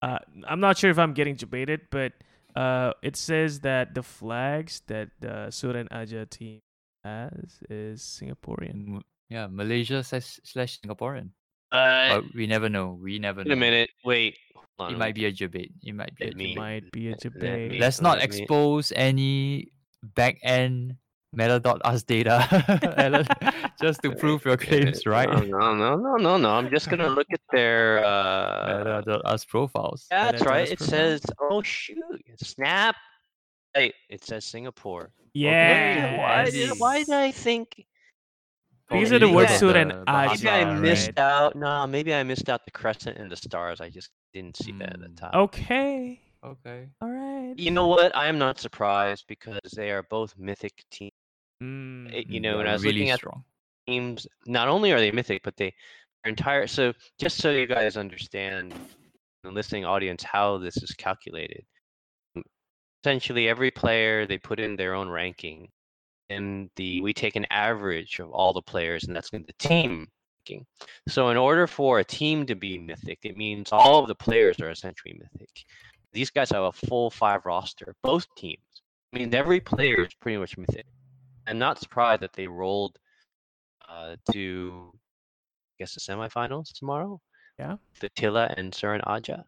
Uh, 0.02 0.18
I'm 0.48 0.58
not 0.58 0.76
sure 0.78 0.90
if 0.90 0.98
I'm 0.98 1.14
getting 1.14 1.36
debated, 1.36 1.82
but 1.92 2.12
uh, 2.56 2.92
it 3.02 3.14
says 3.16 3.60
that 3.60 3.94
the 3.94 4.02
flags 4.02 4.82
that 4.88 5.10
the 5.20 5.46
Suran 5.54 5.86
Aja 5.92 6.26
team 6.26 6.58
has 7.04 7.60
is 7.70 8.02
Singaporean. 8.02 9.00
Yeah, 9.30 9.46
Malaysia 9.48 10.02
slash, 10.02 10.40
slash 10.42 10.80
Singaporean. 10.80 11.30
uh, 11.72 12.18
But 12.20 12.34
we 12.34 12.46
never 12.48 12.68
know. 12.68 12.98
We 13.00 13.18
never 13.20 13.40
wait 13.40 13.46
know. 13.46 13.54
a 13.54 13.56
minute. 13.56 13.90
Wait. 14.04 14.36
Hold 14.76 14.88
on, 14.90 14.94
It 14.94 14.98
might 14.98 15.14
be 15.14 15.26
a 15.26 15.30
debate. 15.32 15.70
It 15.84 15.94
might 15.94 16.14
be 16.16 16.24
a 16.24 16.26
Let 16.26 16.34
It 16.34 16.38
debate. 16.38 16.56
might 16.58 16.90
be 16.90 17.06
a 17.06 17.10
let- 17.14 17.24
let 17.24 17.32
debate. 17.32 17.70
me- 17.70 17.78
Let's 17.78 18.00
not 18.02 18.22
expose 18.22 18.92
any 18.96 19.70
back 20.14 20.38
end 20.42 20.96
Meta.us 21.36 22.04
data, 22.04 22.46
Alan, 22.96 23.26
just 23.82 24.00
to 24.02 24.12
prove 24.14 24.44
your 24.44 24.56
claims, 24.56 25.04
right? 25.04 25.28
No, 25.28 25.40
no, 25.74 25.96
no, 25.96 26.16
no, 26.16 26.36
no. 26.36 26.50
I'm 26.50 26.70
just 26.70 26.88
gonna 26.88 27.08
look 27.08 27.26
at 27.32 27.40
their. 27.50 28.04
Uh, 28.04 29.02
Meta.us 29.04 29.44
profiles. 29.44 30.06
yeah, 30.12 30.30
that's 30.30 30.42
Meta 30.42 30.48
right. 30.50 30.68
It 30.70 30.78
provide- 30.78 30.90
says, 30.90 31.20
"Oh 31.40 31.60
shoot, 31.62 31.98
snap." 32.36 32.94
Hey, 33.74 33.92
it 34.08 34.22
says 34.24 34.44
Singapore. 34.44 35.10
Yeah. 35.32 36.18
Why 36.18 36.50
did, 36.50 36.70
why 36.78 36.98
did 37.02 37.10
I 37.10 37.32
think? 37.32 37.84
These 38.90 39.08
Probably 39.08 39.16
are 39.16 39.18
the 39.18 39.28
words 39.32 39.52
because 39.58 39.74
Suran 39.74 39.88
the 39.88 40.10
Aja, 40.12 40.44
Maybe 40.44 40.48
I 40.50 40.74
missed 40.78 41.06
right? 41.16 41.18
out. 41.18 41.56
No, 41.56 41.86
maybe 41.88 42.14
I 42.14 42.22
missed 42.22 42.48
out 42.48 42.64
the 42.64 42.70
crescent 42.70 43.18
and 43.18 43.28
the 43.28 43.34
stars. 43.36 43.80
I 43.80 43.88
just 43.90 44.10
didn't 44.32 44.56
see 44.56 44.70
that 44.78 44.92
at 44.92 45.00
the 45.00 45.06
Hmm. 45.08 45.14
top. 45.16 45.34
Okay. 45.34 46.20
Okay. 46.44 46.88
All 47.00 47.08
right. 47.10 47.13
You 47.56 47.70
know 47.70 47.86
what? 47.86 48.14
I 48.16 48.26
am 48.26 48.38
not 48.38 48.58
surprised 48.58 49.26
because 49.28 49.60
they 49.76 49.90
are 49.90 50.02
both 50.02 50.36
mythic 50.36 50.84
teams. 50.90 51.12
Mm, 51.62 52.12
It- 52.12 52.26
you 52.28 52.40
Mm, 52.40 52.42
know, 52.42 52.60
are 52.60 52.66
I 52.66 52.72
was 52.72 52.82
really 52.84 52.98
looking 52.98 53.10
at 53.10 53.18
strong. 53.20 53.44
teams, 53.86 54.26
not 54.46 54.68
only 54.68 54.92
are 54.92 54.98
they 55.00 55.12
mythic, 55.12 55.42
but 55.42 55.56
they 55.56 55.68
are 56.24 56.28
entire. 56.30 56.66
So 56.66 56.92
just 57.18 57.38
so 57.38 57.50
you 57.50 57.66
guys 57.66 57.96
understand, 57.96 58.74
the 59.42 59.50
listening 59.50 59.84
audience, 59.84 60.22
how 60.22 60.58
this 60.58 60.76
is 60.78 60.92
calculated. 60.92 61.64
Essentially, 63.04 63.48
every 63.48 63.70
player 63.70 64.26
they 64.26 64.38
put 64.38 64.58
in 64.58 64.76
their 64.76 64.94
own 64.94 65.08
ranking, 65.08 65.70
and 66.30 66.70
the 66.76 67.00
we 67.02 67.12
take 67.12 67.36
an 67.36 67.46
average 67.50 68.18
of 68.18 68.30
all 68.30 68.52
the 68.52 68.62
players, 68.62 69.04
and 69.04 69.14
that's 69.14 69.30
the 69.30 69.44
team 69.58 70.08
ranking. 70.38 70.66
So 71.08 71.28
in 71.28 71.36
order 71.36 71.66
for 71.66 71.98
a 72.00 72.04
team 72.04 72.46
to 72.46 72.54
be 72.54 72.78
mythic, 72.78 73.18
it 73.24 73.36
means 73.36 73.72
all 73.72 74.00
of 74.00 74.08
the 74.08 74.14
players 74.14 74.58
are 74.60 74.70
essentially 74.70 75.14
mythic. 75.20 75.64
These 76.14 76.30
guys 76.30 76.50
have 76.50 76.62
a 76.62 76.72
full 76.72 77.10
five 77.10 77.44
roster, 77.44 77.94
both 78.02 78.26
teams. 78.36 78.60
I 79.12 79.18
mean, 79.18 79.34
every 79.34 79.60
player 79.60 80.02
is 80.04 80.14
pretty 80.20 80.38
much 80.38 80.56
mythic. 80.56 80.86
I'm 81.46 81.58
not 81.58 81.78
surprised 81.78 82.22
that 82.22 82.32
they 82.32 82.46
rolled 82.46 82.96
uh, 83.88 84.16
to, 84.32 84.92
I 84.94 85.74
guess, 85.80 85.94
the 85.94 86.00
semifinals 86.00 86.72
tomorrow. 86.78 87.20
Yeah. 87.58 87.76
The 88.00 88.06
Attila 88.06 88.54
and 88.56 88.72
Surin 88.72 89.02
Aja. 89.06 89.44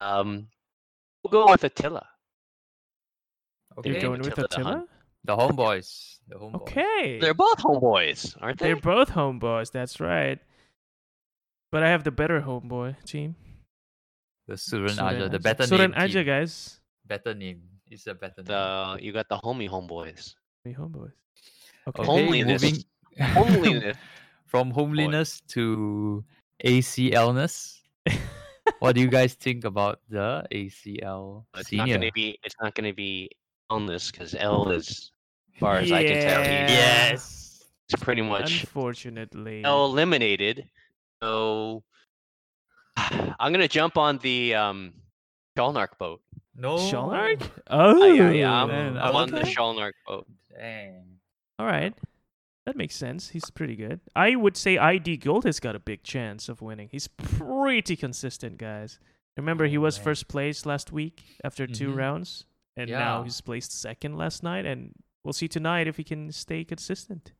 Um, 0.00 0.48
we'll 1.24 1.30
go 1.32 1.50
with 1.50 1.64
Attila. 1.64 2.06
You're 3.84 3.96
Okay. 3.96 4.00
going 4.02 4.20
with 4.22 4.32
Attila 4.38 4.48
the 4.48 4.56
Hun. 4.56 4.66
Attila? 4.66 4.86
The 5.24 5.36
homeboys. 5.36 6.18
The 6.28 6.36
homeboys. 6.36 6.54
Okay. 6.62 7.18
They're 7.20 7.34
both 7.34 7.58
homeboys, 7.58 8.36
aren't 8.40 8.58
they? 8.58 8.66
They're 8.66 8.76
both 8.76 9.10
homeboys. 9.10 9.72
That's 9.72 9.98
right. 10.00 10.38
But 11.72 11.82
I 11.82 11.88
have 11.88 12.04
the 12.04 12.10
better 12.12 12.42
homeboy 12.42 13.02
team. 13.04 13.34
The 14.46 14.54
Suran 14.54 14.94
Suran 14.94 15.02
Aja, 15.02 15.28
the 15.28 15.38
better 15.40 15.64
Suran 15.64 15.90
name. 15.90 15.94
Aja, 15.96 16.12
team. 16.22 16.26
guys. 16.26 16.80
Better 17.04 17.34
name. 17.34 17.62
It's 17.90 18.06
a 18.06 18.14
better 18.14 18.42
name. 18.42 18.46
the 18.46 18.98
you 19.00 19.12
got 19.12 19.28
the 19.28 19.36
homie 19.38 19.68
homeboys. 19.68 20.34
The 20.64 20.74
homeboys. 20.74 21.12
Okay. 21.88 22.02
Okay, 22.02 22.06
Homeliness. 22.06 22.62
moving 22.62 22.84
Homeliness. 23.18 23.96
from 24.46 24.70
homeliness 24.70 25.40
to 25.54 26.24
ACLness. 26.64 27.78
what 28.78 28.94
do 28.94 29.00
you 29.00 29.08
guys 29.08 29.34
think 29.34 29.64
about 29.64 30.00
the 30.08 30.44
ACL 30.52 31.44
It's 31.58 31.72
not 31.72 31.88
gonna 31.88 32.10
be. 32.12 32.38
It's 32.42 32.54
not 32.60 32.74
gonna 32.74 32.94
be 32.94 33.30
illness 33.70 34.10
because 34.10 34.34
L 34.38 34.70
is, 34.70 35.10
as 35.54 35.58
far 35.60 35.76
as 35.78 35.90
I 35.90 36.04
can 36.04 36.22
tell, 36.22 36.42
Yeah. 36.42 36.68
Yes. 36.70 37.64
it's 37.88 38.02
pretty 38.02 38.22
much 38.22 38.62
Unfortunately. 38.62 39.62
L 39.64 39.86
eliminated. 39.86 40.68
So 41.22 41.82
I'm 43.40 43.52
gonna 43.52 43.68
jump 43.68 43.96
on 43.96 44.18
the 44.18 44.54
um 44.54 44.94
Shalnark 45.56 45.98
boat. 45.98 46.20
No. 46.54 46.76
Shalnark? 46.76 47.42
Oh, 47.68 48.02
Oh, 48.02 48.04
yeah, 48.06 48.30
yeah, 48.30 48.62
I'm, 48.62 48.68
man, 48.68 48.96
I'm 48.98 49.14
on 49.14 49.30
the 49.30 49.40
okay. 49.40 49.52
Shalnark 49.52 49.92
boat. 50.06 50.26
Dang. 50.54 51.04
All 51.58 51.66
right. 51.66 51.94
That 52.66 52.76
makes 52.76 52.96
sense. 52.96 53.28
He's 53.30 53.50
pretty 53.50 53.76
good. 53.76 54.00
I 54.16 54.34
would 54.36 54.56
say 54.56 54.76
ID 54.76 55.18
Gold 55.18 55.44
has 55.44 55.60
got 55.60 55.76
a 55.76 55.78
big 55.78 56.02
chance 56.02 56.48
of 56.48 56.60
winning. 56.62 56.88
He's 56.90 57.06
pretty 57.08 57.94
consistent, 57.96 58.58
guys. 58.58 58.98
Remember, 59.36 59.66
he 59.66 59.78
was 59.78 59.96
first 59.98 60.28
place 60.28 60.66
last 60.66 60.90
week 60.92 61.22
after 61.44 61.66
2 61.66 61.88
Mhm. 61.90 61.96
rounds, 61.96 62.46
and 62.76 62.90
now 62.90 63.22
he's 63.22 63.40
placed 63.40 63.70
second 63.78 64.16
last 64.16 64.42
night, 64.42 64.64
and 64.66 64.94
we'll 65.22 65.32
see 65.34 65.46
tonight 65.46 65.86
if 65.86 65.96
he 65.98 66.04
can 66.04 66.32
stay 66.32 66.64
consistent. 66.64 67.32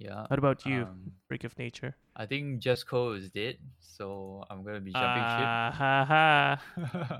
Yeah. 0.00 0.24
What 0.28 0.38
about 0.38 0.64
you, 0.64 0.84
um, 0.84 1.12
freak 1.28 1.44
of 1.44 1.56
nature? 1.58 1.94
I 2.16 2.24
think 2.24 2.58
Just 2.60 2.86
Cole 2.86 3.12
is 3.12 3.28
dead, 3.30 3.58
so 3.80 4.42
I'm 4.48 4.64
gonna 4.64 4.80
be 4.80 4.92
jumping 4.92 5.22
Ah, 5.22 5.70
ha, 5.76 6.04
ha. 6.08 6.62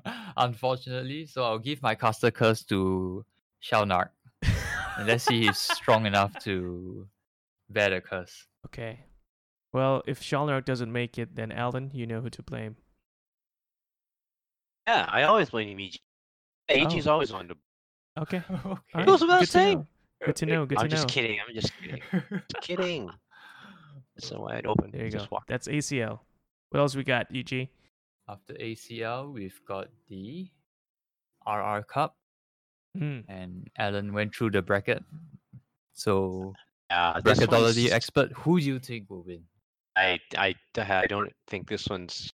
ship. 0.03 0.15
Unfortunately, 0.39 1.27
so 1.27 1.45
I'll 1.45 1.59
give 1.59 1.83
my 1.83 1.95
caster 1.95 2.31
curse 2.31 2.63
to 2.73 3.23
Shalnark. 3.63 4.09
and 4.97 5.07
let's 5.07 5.25
see 5.25 5.43
if 5.43 5.49
he's 5.49 5.59
strong 5.59 6.07
enough 6.07 6.39
to 6.45 7.07
bear 7.69 7.91
the 7.91 8.01
curse. 8.01 8.47
Okay. 8.67 9.01
Well, 9.75 10.03
if 10.07 10.21
Shalnark 10.23 10.65
doesn't 10.65 10.91
make 10.91 11.19
it, 11.19 11.37
then 11.37 11.53
Alan, 11.53 11.91
you 11.93 12.07
know 12.07 12.23
who 12.23 12.31
to 12.31 12.43
blame. 12.43 12.77
Yeah, 14.89 15.05
I 15.09 15.25
always 15.25 15.51
blame 15.51 15.79
EG. 15.79 15.99
AG's 16.71 17.07
Oh. 17.07 17.13
always 17.13 17.31
on 17.31 17.49
the. 17.49 17.57
Okay. 18.19 18.39
okay. 18.51 18.59
All 18.65 18.79
right. 18.95 19.07
Goes 19.07 19.21
without 19.21 19.47
Good 20.25 20.37
to 20.37 20.47
know. 20.47 20.67
Good 20.67 20.79
to 20.79 20.85
know. 20.85 20.85
I'm 20.85 20.91
just 20.91 21.09
kidding. 21.09 21.39
I'm 21.47 21.55
just 21.55 21.73
kidding. 21.81 22.03
Just 22.13 22.61
kidding. 22.63 23.11
It's 24.17 24.29
so 24.29 24.41
wide 24.41 24.67
open. 24.67 24.91
There 24.93 25.05
you 25.05 25.11
just 25.11 25.31
go. 25.31 25.37
Walk. 25.37 25.45
That's 25.49 25.67
ACL. 25.69 26.21
What 26.71 26.81
else 26.81 26.95
we 26.95 27.05
got, 27.05 27.27
EG? 27.35 27.69
After 28.29 28.55
ACL, 28.55 29.33
we've 29.33 29.59
got 29.67 29.89
the 30.09 30.49
RR 31.47 31.83
Cup, 31.83 32.17
Hmm. 32.97 33.21
and 33.29 33.69
Alan 33.79 34.13
went 34.13 34.35
through 34.35 34.51
the 34.51 34.63
bracket. 34.63 35.03
So, 35.95 36.53
Yeah, 36.91 37.15
bracketology 37.25 37.85
one's- 37.85 37.93
expert, 37.93 38.33
who 38.33 38.61
do 38.61 38.67
you 38.67 38.79
think 38.79 39.09
will 39.11 39.23
win? 39.23 39.45
I, 39.97 40.19
I, 40.37 40.55
I 40.77 41.07
don't 41.07 41.33
think 41.49 41.69
this 41.69 41.89
one's 41.89 42.33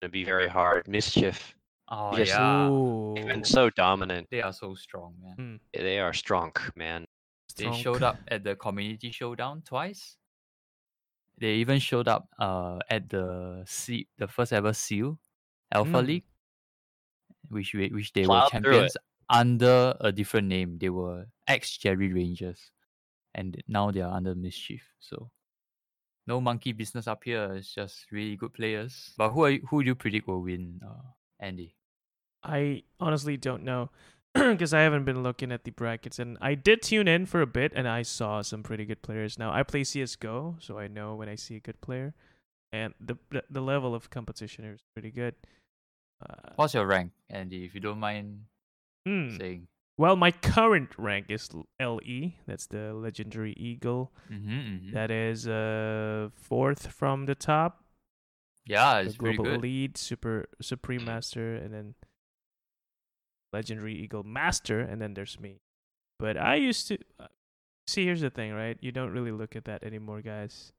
gonna 0.00 0.10
be 0.10 0.24
very 0.24 0.48
hard. 0.48 0.86
Mischief. 0.86 1.54
Oh 1.88 2.16
Yes. 2.16 2.28
yeah, 2.28 2.68
Ooh. 2.68 3.14
They've 3.16 3.26
been 3.26 3.44
so 3.44 3.70
dominant. 3.70 4.28
they 4.30 4.42
are 4.42 4.52
so 4.52 4.74
strong, 4.74 5.14
man. 5.22 5.34
Hmm. 5.36 5.56
They 5.82 5.98
are 5.98 6.12
strong, 6.12 6.52
man. 6.76 7.05
They 7.56 7.64
Strong. 7.64 7.82
showed 7.82 8.02
up 8.02 8.18
at 8.28 8.44
the 8.44 8.54
community 8.56 9.10
showdown 9.10 9.62
twice. 9.62 10.16
They 11.38 11.54
even 11.56 11.78
showed 11.80 12.08
up 12.08 12.28
uh 12.38 12.78
at 12.88 13.08
the 13.08 13.62
C- 13.66 14.08
the 14.16 14.28
first 14.28 14.52
ever 14.52 14.72
Seal 14.72 15.18
Alpha 15.72 16.00
Mm. 16.00 16.06
League, 16.06 16.24
which 17.48 17.74
we, 17.74 17.88
which 17.88 18.12
they 18.12 18.24
Plowed 18.24 18.44
were 18.44 18.48
champions 18.50 18.96
under 19.28 19.96
a 20.00 20.12
different 20.12 20.48
name. 20.48 20.78
They 20.78 20.90
were 20.90 21.26
ex 21.46 21.76
Jerry 21.76 22.12
Rangers, 22.12 22.70
and 23.34 23.60
now 23.68 23.90
they 23.90 24.00
are 24.00 24.12
under 24.14 24.34
Mischief. 24.34 24.82
So 25.00 25.30
no 26.26 26.40
monkey 26.40 26.72
business 26.72 27.06
up 27.06 27.24
here. 27.24 27.52
It's 27.54 27.74
just 27.74 28.10
really 28.12 28.36
good 28.36 28.54
players. 28.54 29.12
But 29.16 29.30
who 29.30 29.44
are 29.44 29.50
you, 29.50 29.66
who 29.68 29.82
do 29.82 29.88
you 29.88 29.94
predict 29.94 30.26
will 30.26 30.42
win, 30.42 30.80
uh, 30.84 31.12
Andy? 31.38 31.76
I 32.42 32.84
honestly 33.00 33.36
don't 33.36 33.64
know 33.64 33.90
because 34.52 34.74
I 34.74 34.80
haven't 34.80 35.04
been 35.04 35.22
looking 35.22 35.52
at 35.52 35.64
the 35.64 35.70
brackets, 35.70 36.18
and 36.18 36.36
I 36.40 36.54
did 36.54 36.82
tune 36.82 37.08
in 37.08 37.26
for 37.26 37.40
a 37.40 37.46
bit, 37.46 37.72
and 37.74 37.88
I 37.88 38.02
saw 38.02 38.42
some 38.42 38.62
pretty 38.62 38.84
good 38.84 39.02
players. 39.02 39.38
Now 39.38 39.52
I 39.52 39.62
play 39.62 39.84
CS:GO, 39.84 40.56
so 40.58 40.78
I 40.78 40.88
know 40.88 41.14
when 41.14 41.28
I 41.28 41.34
see 41.34 41.56
a 41.56 41.60
good 41.60 41.80
player, 41.80 42.14
and 42.72 42.94
the 43.00 43.16
the, 43.30 43.42
the 43.50 43.60
level 43.60 43.94
of 43.94 44.10
competition 44.10 44.64
is 44.64 44.80
pretty 44.94 45.10
good. 45.10 45.34
Uh, 46.20 46.52
What's 46.56 46.74
your 46.74 46.86
rank, 46.86 47.12
Andy? 47.30 47.64
If 47.64 47.74
you 47.74 47.80
don't 47.80 48.00
mind 48.00 48.44
hmm. 49.06 49.36
saying. 49.36 49.68
Well, 49.98 50.16
my 50.16 50.30
current 50.30 50.90
rank 50.98 51.26
is 51.30 51.48
LE. 51.80 52.32
That's 52.46 52.66
the 52.66 52.92
legendary 52.92 53.54
eagle. 53.56 54.12
Mm-hmm, 54.30 54.92
That 54.92 55.10
is 55.10 55.48
uh 55.48 56.28
fourth 56.34 56.88
from 56.88 57.24
the 57.24 57.34
top. 57.34 57.82
Yeah, 58.66 59.00
the 59.00 59.08
it's 59.08 59.16
pretty 59.16 59.36
global 59.36 59.54
elite, 59.54 59.96
super 59.96 60.48
supreme 60.60 61.04
master, 61.04 61.54
and 61.54 61.72
then 61.72 61.94
legendary 63.56 63.94
eagle 63.96 64.22
master, 64.24 64.80
and 64.80 65.00
then 65.00 65.14
there's 65.14 65.40
me. 65.40 65.60
But 66.18 66.36
I 66.36 66.56
used 66.56 66.88
to 66.88 66.98
uh, 67.18 67.32
see. 67.88 68.04
Here's 68.04 68.20
the 68.20 68.30
thing, 68.30 68.52
right? 68.52 68.76
You 68.84 68.92
don't 68.92 69.12
really 69.16 69.32
look 69.32 69.56
at 69.56 69.64
that 69.64 69.82
anymore, 69.82 70.20
guys. 70.20 70.72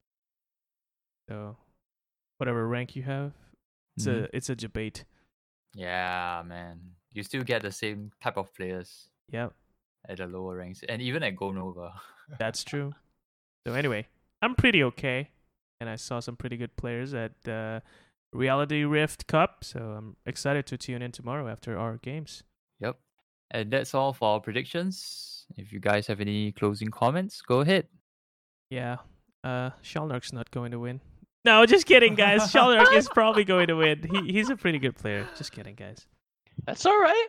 So, 1.30 1.58
whatever 2.38 2.68
rank 2.68 2.96
you 2.96 3.04
have, 3.04 3.34
it's 3.98 4.06
Mhm. 4.08 4.24
a 4.24 4.36
it's 4.38 4.50
a 4.50 4.56
debate. 4.56 5.06
Yeah, 5.74 6.44
man. 6.46 6.96
You 7.14 7.24
still 7.24 7.44
get 7.44 7.62
the 7.62 7.72
same 7.72 8.12
type 8.22 8.38
of 8.38 8.54
players 8.54 9.10
Yep, 9.32 9.54
at 10.08 10.18
the 10.18 10.28
lower 10.28 10.58
ranks, 10.58 10.84
and 10.88 11.02
even 11.02 11.24
at 11.24 11.36
Gold 11.36 11.56
Nova. 11.56 12.02
that's 12.38 12.64
true. 12.72 12.94
So 13.66 13.74
anyway, 13.74 14.08
I'm 14.42 14.56
pretty 14.56 14.84
okay, 14.84 15.30
and 15.82 15.90
I 15.90 15.96
saw 15.98 16.20
some 16.22 16.38
pretty 16.38 16.58
good 16.58 16.76
players 16.78 17.14
at 17.14 17.34
the 17.44 17.82
Reality 18.34 18.84
Rift 18.86 19.28
Cup. 19.28 19.64
So 19.64 19.80
I'm 19.98 20.16
excited 20.26 20.66
to 20.68 20.78
tune 20.78 21.02
in 21.02 21.12
tomorrow 21.12 21.48
after 21.48 21.78
our 21.78 21.98
games. 21.98 22.44
Yep. 23.54 23.62
And 23.62 23.72
that's 23.72 23.94
all 23.94 24.14
for 24.14 24.30
our 24.30 24.40
predictions. 24.40 25.46
If 25.58 25.72
you 25.72 25.80
guys 25.80 26.08
have 26.08 26.20
any 26.20 26.52
closing 26.52 26.90
comments, 26.90 27.42
go 27.42 27.62
ahead. 27.62 27.88
Yeah, 28.70 28.98
uh, 29.44 29.70
Shalnark's 29.82 30.34
not 30.34 30.52
going 30.52 30.72
to 30.72 30.80
win. 30.80 31.00
No, 31.46 31.66
just 31.66 31.86
kidding, 31.86 32.16
guys. 32.16 32.52
Shalnark 32.52 32.94
is 32.94 33.08
probably 33.08 33.46
going 33.46 33.68
to 33.68 33.76
win. 33.76 34.06
He 34.12 34.34
he's 34.34 34.50
a 34.50 34.58
pretty 34.58 34.80
good 34.80 34.96
player. 34.96 35.26
Just 35.38 35.54
kidding, 35.54 35.76
guys. 35.76 36.06
That's 36.66 36.86
all 36.86 37.00
right. 37.00 37.28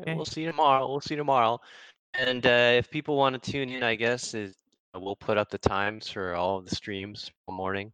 Okay. 0.00 0.14
We'll 0.14 0.24
see 0.24 0.42
you 0.42 0.50
tomorrow. 0.50 0.88
We'll 0.88 1.00
see 1.00 1.14
you 1.14 1.18
tomorrow. 1.18 1.58
And 2.14 2.46
uh, 2.46 2.74
if 2.76 2.90
people 2.90 3.16
want 3.16 3.42
to 3.42 3.50
tune 3.50 3.70
in, 3.70 3.82
I 3.82 3.96
guess 3.96 4.34
is 4.34 4.54
we'll 4.94 5.16
put 5.16 5.36
up 5.36 5.50
the 5.50 5.58
times 5.58 6.08
for 6.08 6.34
all 6.34 6.58
of 6.58 6.68
the 6.68 6.74
streams 6.74 7.30
for 7.44 7.52
morning. 7.52 7.92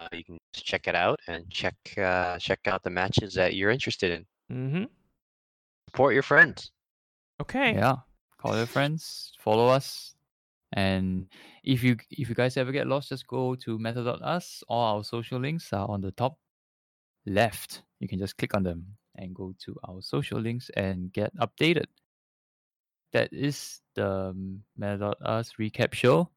Uh, 0.00 0.08
you 0.12 0.24
can 0.24 0.38
just 0.52 0.66
check 0.66 0.88
it 0.88 0.96
out 0.96 1.20
and 1.28 1.48
check 1.50 1.76
uh, 1.96 2.38
check 2.38 2.60
out 2.66 2.82
the 2.82 2.90
matches 2.90 3.34
that 3.34 3.54
you're 3.54 3.70
interested 3.70 4.10
in. 4.10 4.26
Mm-hmm. 4.56 4.84
Support 5.94 6.14
your 6.14 6.24
friends. 6.24 6.72
Okay. 7.40 7.74
Yeah. 7.74 7.96
Call 8.42 8.56
your 8.56 8.66
friends, 8.66 9.30
follow 9.38 9.68
us. 9.68 10.16
And 10.72 11.28
if 11.62 11.84
you 11.84 11.96
if 12.10 12.28
you 12.28 12.34
guys 12.34 12.56
ever 12.56 12.72
get 12.72 12.88
lost, 12.88 13.10
just 13.10 13.28
go 13.28 13.54
to 13.54 13.78
meta.us. 13.78 14.64
All 14.68 14.96
our 14.96 15.04
social 15.04 15.38
links 15.38 15.72
are 15.72 15.88
on 15.88 16.00
the 16.00 16.10
top 16.10 16.36
left. 17.26 17.82
You 18.00 18.08
can 18.08 18.18
just 18.18 18.36
click 18.36 18.56
on 18.56 18.64
them 18.64 18.84
and 19.14 19.32
go 19.36 19.54
to 19.66 19.76
our 19.88 20.02
social 20.02 20.40
links 20.40 20.68
and 20.76 21.12
get 21.12 21.30
updated. 21.36 21.86
That 23.12 23.32
is 23.32 23.80
the 23.94 24.10
um, 24.34 24.64
meta.us 24.76 25.52
recap 25.60 25.94
show. 25.94 26.28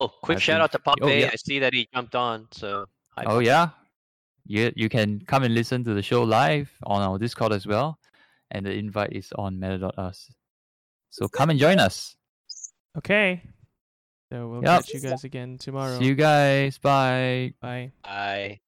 Oh, 0.00 0.08
quick 0.08 0.38
I 0.38 0.40
shout 0.40 0.60
out 0.62 0.72
to 0.72 0.78
think- 0.78 0.84
Pop 0.84 0.98
oh, 1.02 1.08
yeah. 1.08 1.28
I 1.30 1.36
see 1.36 1.58
that 1.58 1.74
he 1.74 1.86
jumped 1.94 2.14
on. 2.14 2.48
So 2.52 2.86
hi, 3.10 3.24
Oh 3.24 3.36
Pop. 3.36 3.42
yeah, 3.44 3.68
you 4.46 4.72
you 4.74 4.88
can 4.88 5.20
come 5.26 5.42
and 5.42 5.52
listen 5.54 5.84
to 5.84 5.92
the 5.92 6.02
show 6.02 6.22
live 6.22 6.72
on 6.84 7.02
our 7.02 7.18
Discord 7.18 7.52
as 7.52 7.66
well, 7.66 7.98
and 8.54 8.64
the 8.64 8.72
invite 8.72 9.12
is 9.12 9.32
on 9.36 9.58
meta.us. 9.60 10.30
So 11.10 11.28
come 11.28 11.50
and 11.50 11.58
join 11.58 11.78
us. 11.78 12.16
Okay. 12.96 13.42
So 14.32 14.48
we'll 14.48 14.62
Yep. 14.62 14.84
catch 14.86 14.94
you 14.94 15.00
guys 15.00 15.24
again 15.24 15.58
tomorrow. 15.58 15.98
See 15.98 16.06
you 16.06 16.14
guys. 16.14 16.78
Bye. 16.78 17.54
Bye. 17.60 17.92
Bye. 18.02 18.60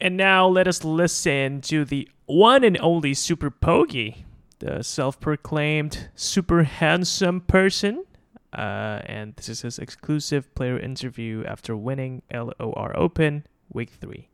And 0.00 0.16
now 0.16 0.48
let 0.48 0.66
us 0.66 0.82
listen 0.84 1.60
to 1.62 1.84
the 1.84 2.08
one 2.26 2.64
and 2.64 2.78
only 2.80 3.14
Super 3.14 3.50
Pogi, 3.50 4.24
the 4.58 4.82
self-proclaimed 4.82 6.08
super 6.14 6.64
handsome 6.64 7.40
person. 7.42 8.04
Uh, 8.52 9.00
and 9.06 9.34
this 9.36 9.48
is 9.48 9.62
his 9.62 9.78
exclusive 9.78 10.52
player 10.54 10.78
interview 10.78 11.44
after 11.46 11.76
winning 11.76 12.22
LOR 12.32 12.92
Open 12.96 13.46
Week 13.72 13.90
3. 13.90 14.28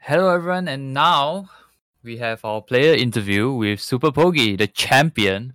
Hello 0.00 0.34
everyone, 0.34 0.66
and 0.66 0.94
now 0.94 1.50
we 2.02 2.16
have 2.18 2.44
our 2.44 2.62
player 2.62 2.94
interview 2.94 3.52
with 3.52 3.80
Super 3.80 4.10
Pogi, 4.10 4.56
the 4.56 4.66
champion 4.66 5.54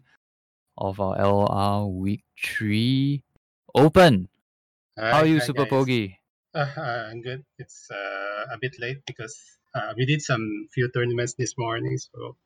of 0.78 1.00
our 1.00 1.18
LR 1.18 1.92
Week 1.92 2.24
Three 2.44 3.24
Open. 3.74 4.30
How 4.98 5.20
are 5.20 5.26
you, 5.26 5.40
Super 5.40 5.66
Pogi? 5.66 6.18
Uh, 6.56 7.10
I'm 7.12 7.22
good. 7.22 7.44
It's 7.60 7.90
uh, 7.92 8.46
a 8.50 8.58
bit 8.58 8.78
late 8.80 9.00
because 9.06 9.38
uh, 9.76 9.92
we 9.98 10.06
did 10.06 10.22
some 10.22 10.70
few 10.74 10.90
tournaments 10.90 11.34
this 11.38 11.54
morning, 11.58 11.98
so 11.98 12.38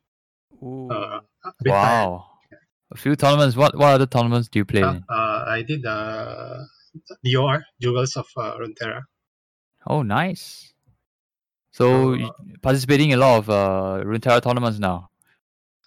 Ooh. 0.64 0.90
uh, 0.90 1.20
a 1.46 1.52
bit 1.62 1.70
tired. 1.70 2.08
Wow, 2.08 2.26
a 2.92 2.98
few 2.98 3.16
tournaments. 3.16 3.56
What 3.56 3.78
what 3.78 3.94
other 3.94 4.08
tournaments 4.08 4.50
do 4.50 4.58
you 4.58 4.66
play 4.66 4.82
Uh, 4.82 4.94
in? 4.94 5.04
uh, 5.08 5.44
I 5.48 5.62
did 5.62 5.86
uh, 5.86 6.58
DOR, 7.24 7.64
Duels 7.80 8.18
of 8.18 8.26
uh, 8.36 8.58
Runeterra. 8.58 9.04
Oh, 9.86 10.02
nice. 10.02 10.69
So 11.72 12.14
you 12.14 12.32
participating 12.62 13.12
in 13.12 13.20
a 13.20 13.22
lot 13.22 13.38
of 13.40 13.50
uh, 13.50 14.04
Runeterra 14.06 14.42
tournaments 14.42 14.80
now. 14.80 15.10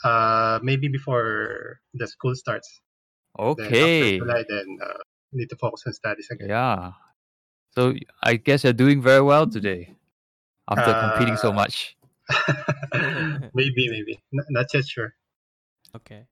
Uh, 0.05 0.59
maybe 0.63 0.89
before 0.89 1.81
the 1.95 2.07
school 2.09 2.35
starts. 2.35 2.81
Then 3.57 3.77
Okay. 3.79 3.79
after 3.81 4.07
July, 4.19 4.45
then 4.49 4.79
uh, 4.83 4.99
need 5.33 5.51
to 5.51 5.57
focus 5.57 5.85
on 5.87 5.93
studies 5.95 6.29
again. 6.31 6.49
Yeah. 6.49 6.93
So 7.73 7.95
I 8.23 8.37
guess 8.37 8.65
you're 8.65 8.73
doing 8.75 9.03
very 9.03 9.23
well 9.23 9.47
today 9.49 9.97
after 10.69 10.95
competing 10.95 11.37
so 11.37 11.53
Uh, 11.53 11.55
much. 11.55 11.97
maybe, 13.55 13.89
maybe. 13.89 14.23
N- 14.33 14.47
not 14.51 14.67
yet 14.75 14.87
sure. 14.87 15.15
okay. 15.95 16.27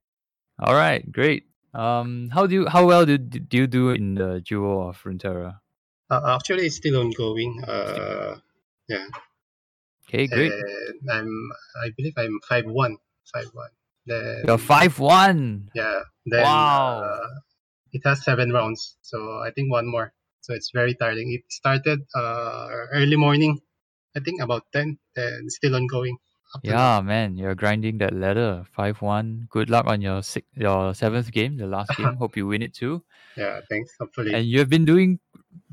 All 0.59 0.75
right, 0.75 1.01
great. 1.11 1.47
Um, 1.73 2.29
how 2.33 2.47
do 2.47 2.55
you 2.55 2.67
how 2.69 2.87
well 2.87 3.05
do 3.05 3.17
do 3.17 3.57
you 3.57 3.67
do 3.67 3.91
in 3.91 4.15
the 4.15 4.41
duo 4.41 4.89
of 4.89 5.01
Runeterra? 5.03 5.61
Uh, 6.09 6.35
actually, 6.37 6.65
it's 6.67 6.75
still 6.75 6.97
ongoing. 6.99 7.63
Uh, 7.63 8.39
yeah. 8.87 9.07
Okay, 10.13 10.27
great. 10.27 10.51
And 10.51 11.09
I'm, 11.09 11.31
I 11.83 11.89
believe 11.95 12.13
I'm 12.17 12.39
five 12.47 12.65
one, 12.65 12.97
five 13.33 13.47
one. 13.53 13.69
Then 14.05 14.43
You're 14.47 14.57
five 14.57 14.99
one. 14.99 15.69
Yeah. 15.73 16.01
Then 16.25 16.43
Wow. 16.43 17.01
uh, 17.03 17.29
it 17.93 18.01
has 18.05 18.23
seven 18.23 18.51
rounds, 18.51 18.97
so 19.01 19.17
I 19.39 19.51
think 19.51 19.71
one 19.71 19.89
more. 19.89 20.13
So 20.41 20.53
it's 20.53 20.71
very 20.73 20.95
tiring. 20.95 21.31
It 21.33 21.43
started 21.51 21.99
uh, 22.15 22.67
early 22.93 23.15
morning, 23.15 23.59
I 24.15 24.19
think 24.19 24.41
about 24.41 24.63
ten, 24.73 24.97
and 25.15 25.51
still 25.51 25.75
ongoing. 25.75 26.17
Up 26.55 26.63
to 26.63 26.69
now. 26.69 26.97
Yeah, 26.97 27.01
man, 27.01 27.37
you're 27.37 27.55
grinding 27.55 27.97
that 27.99 28.13
ladder. 28.13 28.65
Five 28.71 29.01
one. 29.01 29.47
Good 29.49 29.69
luck 29.69 29.85
on 29.87 30.01
your 30.01 30.23
six, 30.23 30.47
your 30.55 30.93
seventh 30.93 31.31
game, 31.31 31.57
the 31.57 31.67
last 31.67 31.95
game. 31.97 32.15
Hope 32.19 32.37
you 32.37 32.47
win 32.47 32.61
it 32.61 32.73
too. 32.73 33.03
Yeah. 33.37 33.61
Thanks. 33.69 33.91
Hopefully. 33.99 34.33
And 34.33 34.45
you 34.45 34.59
have 34.59 34.69
been 34.69 34.85
doing 34.85 35.19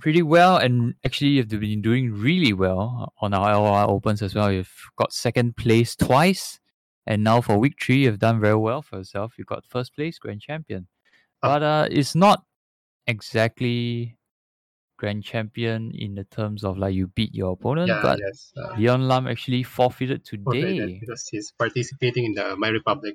pretty 0.00 0.22
well, 0.22 0.56
and 0.56 0.94
actually 1.04 1.30
you've 1.30 1.48
been 1.48 1.82
doing 1.82 2.12
really 2.12 2.52
well 2.52 3.12
on 3.20 3.34
our 3.34 3.54
LOR 3.54 3.88
Opens 3.88 4.22
as 4.22 4.34
well. 4.34 4.52
You've 4.52 4.72
got 4.96 5.12
second 5.12 5.56
place 5.56 5.96
twice, 5.96 6.60
and 7.06 7.24
now 7.24 7.40
for 7.40 7.58
week 7.58 7.76
three, 7.80 8.04
you've 8.04 8.18
done 8.18 8.40
very 8.40 8.56
well 8.56 8.82
for 8.82 8.98
yourself. 8.98 9.34
You 9.38 9.44
got 9.44 9.64
first 9.66 9.94
place, 9.94 10.18
grand 10.18 10.40
champion. 10.40 10.88
Oh. 11.42 11.48
But 11.48 11.62
uh, 11.62 11.88
it's 11.90 12.14
not 12.14 12.42
exactly 13.06 14.17
grand 14.98 15.22
champion 15.24 15.90
in 15.94 16.14
the 16.14 16.24
terms 16.24 16.64
of 16.64 16.76
like 16.76 16.92
you 16.92 17.06
beat 17.14 17.32
your 17.34 17.52
opponent, 17.54 17.88
yeah. 17.88 18.02
but 18.02 18.18
yes. 18.18 18.52
Uh, 18.58 18.74
Leon 18.76 19.06
Lam 19.08 19.26
actually 19.26 19.62
forfeited 19.62 20.26
forfeited 20.28 20.76
today. 20.76 20.98
because 21.00 21.26
he's 21.30 21.52
participating 21.56 22.24
in 22.26 22.32
the 22.34 22.56
My 22.56 22.68
Republic. 22.68 23.14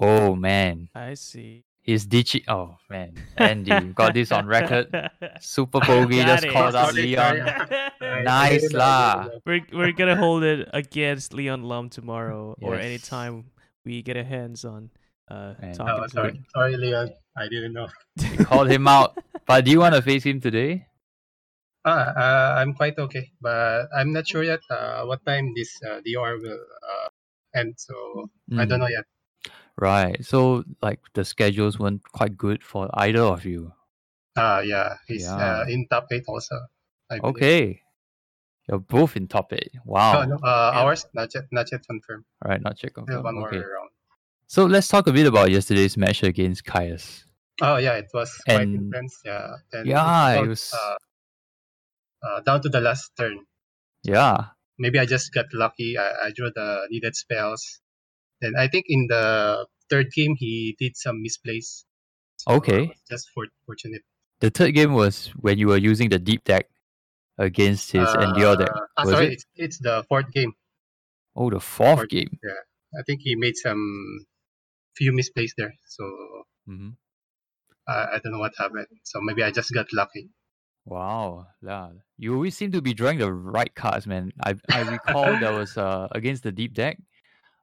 Oh 0.00 0.34
man, 0.34 0.88
I 0.94 1.14
see. 1.14 1.62
he's 1.82 2.06
ditching. 2.06 2.42
Oh 2.48 2.76
man, 2.90 3.14
Andy, 3.36 3.70
got 3.94 4.14
this 4.14 4.32
on 4.32 4.46
record. 4.46 4.90
Super 5.40 5.78
Pogi 5.80 6.24
just 6.24 6.44
it. 6.44 6.52
called 6.52 6.74
out 6.74 6.94
Leon. 6.94 7.44
Nice 8.24 8.72
lah. 8.72 9.26
we're 9.46 9.60
we're 9.72 9.92
gonna 9.92 10.16
hold 10.16 10.44
it 10.44 10.68
against 10.72 11.32
Leon 11.34 11.62
Lum 11.64 11.88
tomorrow 11.90 12.54
or 12.62 12.76
anytime 12.76 13.50
we 13.84 14.02
get 14.02 14.16
a 14.16 14.22
hands 14.24 14.64
on 14.64 14.90
uh 15.30 15.54
talking 15.54 15.80
Oh, 15.80 16.02
to 16.04 16.08
sorry, 16.10 16.30
him. 16.32 16.44
sorry, 16.54 16.76
Leon. 16.76 17.10
I 17.36 17.48
didn't 17.48 17.72
know. 17.72 17.88
You 18.16 18.44
called 18.44 18.70
him 18.70 18.86
out. 18.88 19.18
But 19.46 19.64
do 19.64 19.70
you 19.70 19.80
want 19.80 19.94
to 19.94 20.02
face 20.02 20.24
him 20.24 20.40
today? 20.40 20.86
Ah, 21.84 22.04
uh, 22.16 22.50
I'm 22.60 22.72
quite 22.72 22.98
okay, 22.98 23.30
but 23.40 23.88
I'm 23.94 24.12
not 24.12 24.26
sure 24.26 24.42
yet 24.42 24.60
uh, 24.70 25.04
what 25.04 25.24
time 25.26 25.52
this 25.54 25.68
uh, 25.84 26.00
DOR 26.00 26.38
will 26.40 26.64
uh, 26.82 27.08
end. 27.54 27.74
So 27.76 28.30
I 28.56 28.64
don't 28.64 28.80
Mm, 28.80 28.80
know 28.80 28.88
yet. 28.88 29.04
Right. 29.76 30.24
So 30.24 30.64
like 30.80 31.00
the 31.14 31.24
schedules 31.24 31.78
weren't 31.78 32.02
quite 32.12 32.36
good 32.36 32.62
for 32.62 32.88
either 32.94 33.20
of 33.20 33.44
you. 33.44 33.72
Ah, 34.36 34.60
yeah, 34.60 34.96
he's 35.06 35.28
Yeah. 35.28 35.36
uh, 35.36 35.64
in 35.68 35.86
top 35.88 36.06
eight 36.10 36.24
also. 36.28 36.56
Okay. 37.22 37.82
You're 38.68 38.78
both 38.80 39.16
in 39.16 39.28
top 39.28 39.52
eight. 39.52 39.72
Wow. 39.84 40.24
No, 40.24 40.36
no, 40.36 40.36
uh, 40.42 40.70
Yeah. 40.74 40.80
ours 40.80 41.06
not 41.12 41.34
yet, 41.34 41.44
not 41.52 41.70
yet 41.70 41.86
confirmed. 41.86 42.24
All 42.42 42.50
right, 42.50 42.62
not 42.62 42.82
yet 42.82 42.94
confirmed. 42.94 43.24
one 43.24 43.34
more 43.34 43.48
Okay. 43.48 43.58
round. 43.58 43.90
So 44.46 44.66
let's 44.66 44.88
talk 44.88 45.06
a 45.06 45.12
bit 45.12 45.26
about 45.26 45.50
yesterday's 45.50 45.96
match 45.96 46.22
against 46.22 46.64
Caius. 46.64 47.26
Oh 47.62 47.76
yeah, 47.76 47.94
it 47.94 48.10
was 48.12 48.34
quite 48.46 48.62
And- 48.62 48.74
intense. 48.92 49.20
Yeah, 49.24 49.56
and 49.72 49.86
Yeah, 49.86 50.42
it 50.42 50.48
was- 50.48 50.72
uh, 50.74 50.96
uh, 52.26 52.40
down 52.40 52.62
to 52.62 52.68
the 52.68 52.80
last 52.80 53.12
turn. 53.16 53.44
Yeah. 54.02 54.48
Maybe 54.78 54.98
I 54.98 55.06
just 55.06 55.32
got 55.32 55.46
lucky. 55.52 55.96
I, 55.98 56.26
I 56.26 56.30
drew 56.34 56.50
the 56.54 56.86
needed 56.90 57.14
spells. 57.14 57.80
Then 58.40 58.54
I 58.58 58.66
think 58.68 58.86
in 58.88 59.06
the 59.08 59.66
third 59.88 60.10
game 60.12 60.34
he 60.36 60.74
did 60.78 60.96
some 60.96 61.22
misplays. 61.22 61.84
So 62.38 62.54
Okay. 62.58 62.92
Just 63.10 63.30
for, 63.32 63.46
fortunate. 63.66 64.02
The 64.40 64.50
third 64.50 64.74
game 64.74 64.92
was 64.94 65.28
when 65.38 65.58
you 65.58 65.68
were 65.68 65.76
using 65.76 66.08
the 66.10 66.18
deep 66.18 66.42
deck 66.44 66.68
against 67.38 67.92
his 67.92 68.08
Endure 68.14 68.56
deck. 68.56 68.70
Uh, 68.96 69.04
sorry, 69.06 69.26
it? 69.26 69.32
it's 69.34 69.46
it's 69.54 69.78
the 69.78 70.04
fourth 70.08 70.30
game. 70.32 70.52
Oh, 71.36 71.50
the 71.50 71.60
fourth 71.60 71.98
fourth- 72.00 72.08
game. 72.10 72.38
Yeah, 72.42 72.60
I 72.98 73.02
think 73.06 73.20
he 73.22 73.36
made 73.36 73.56
some 73.56 74.26
few 74.96 75.12
misplays 75.12 75.52
there. 75.56 75.74
So 75.86 76.04
hmm 76.66 76.90
I 77.88 78.16
I 78.16 78.20
don't 78.22 78.32
know 78.32 78.38
what 78.40 78.54
happened. 78.58 78.88
So 79.04 79.20
maybe 79.22 79.42
I 79.42 79.50
just 79.50 79.72
got 79.72 79.92
lucky. 79.92 80.30
Wow, 80.86 81.46
yeah. 81.62 81.92
You 82.18 82.34
always 82.34 82.56
seem 82.56 82.70
to 82.72 82.82
be 82.82 82.92
drawing 82.92 83.18
the 83.18 83.32
right 83.32 83.74
cards, 83.74 84.06
man. 84.06 84.32
I 84.44 84.54
I 84.70 84.80
recall 84.80 85.36
there 85.36 85.52
was 85.54 85.76
uh 85.78 86.08
against 86.12 86.42
the 86.42 86.52
deep 86.52 86.74
deck. 86.74 86.98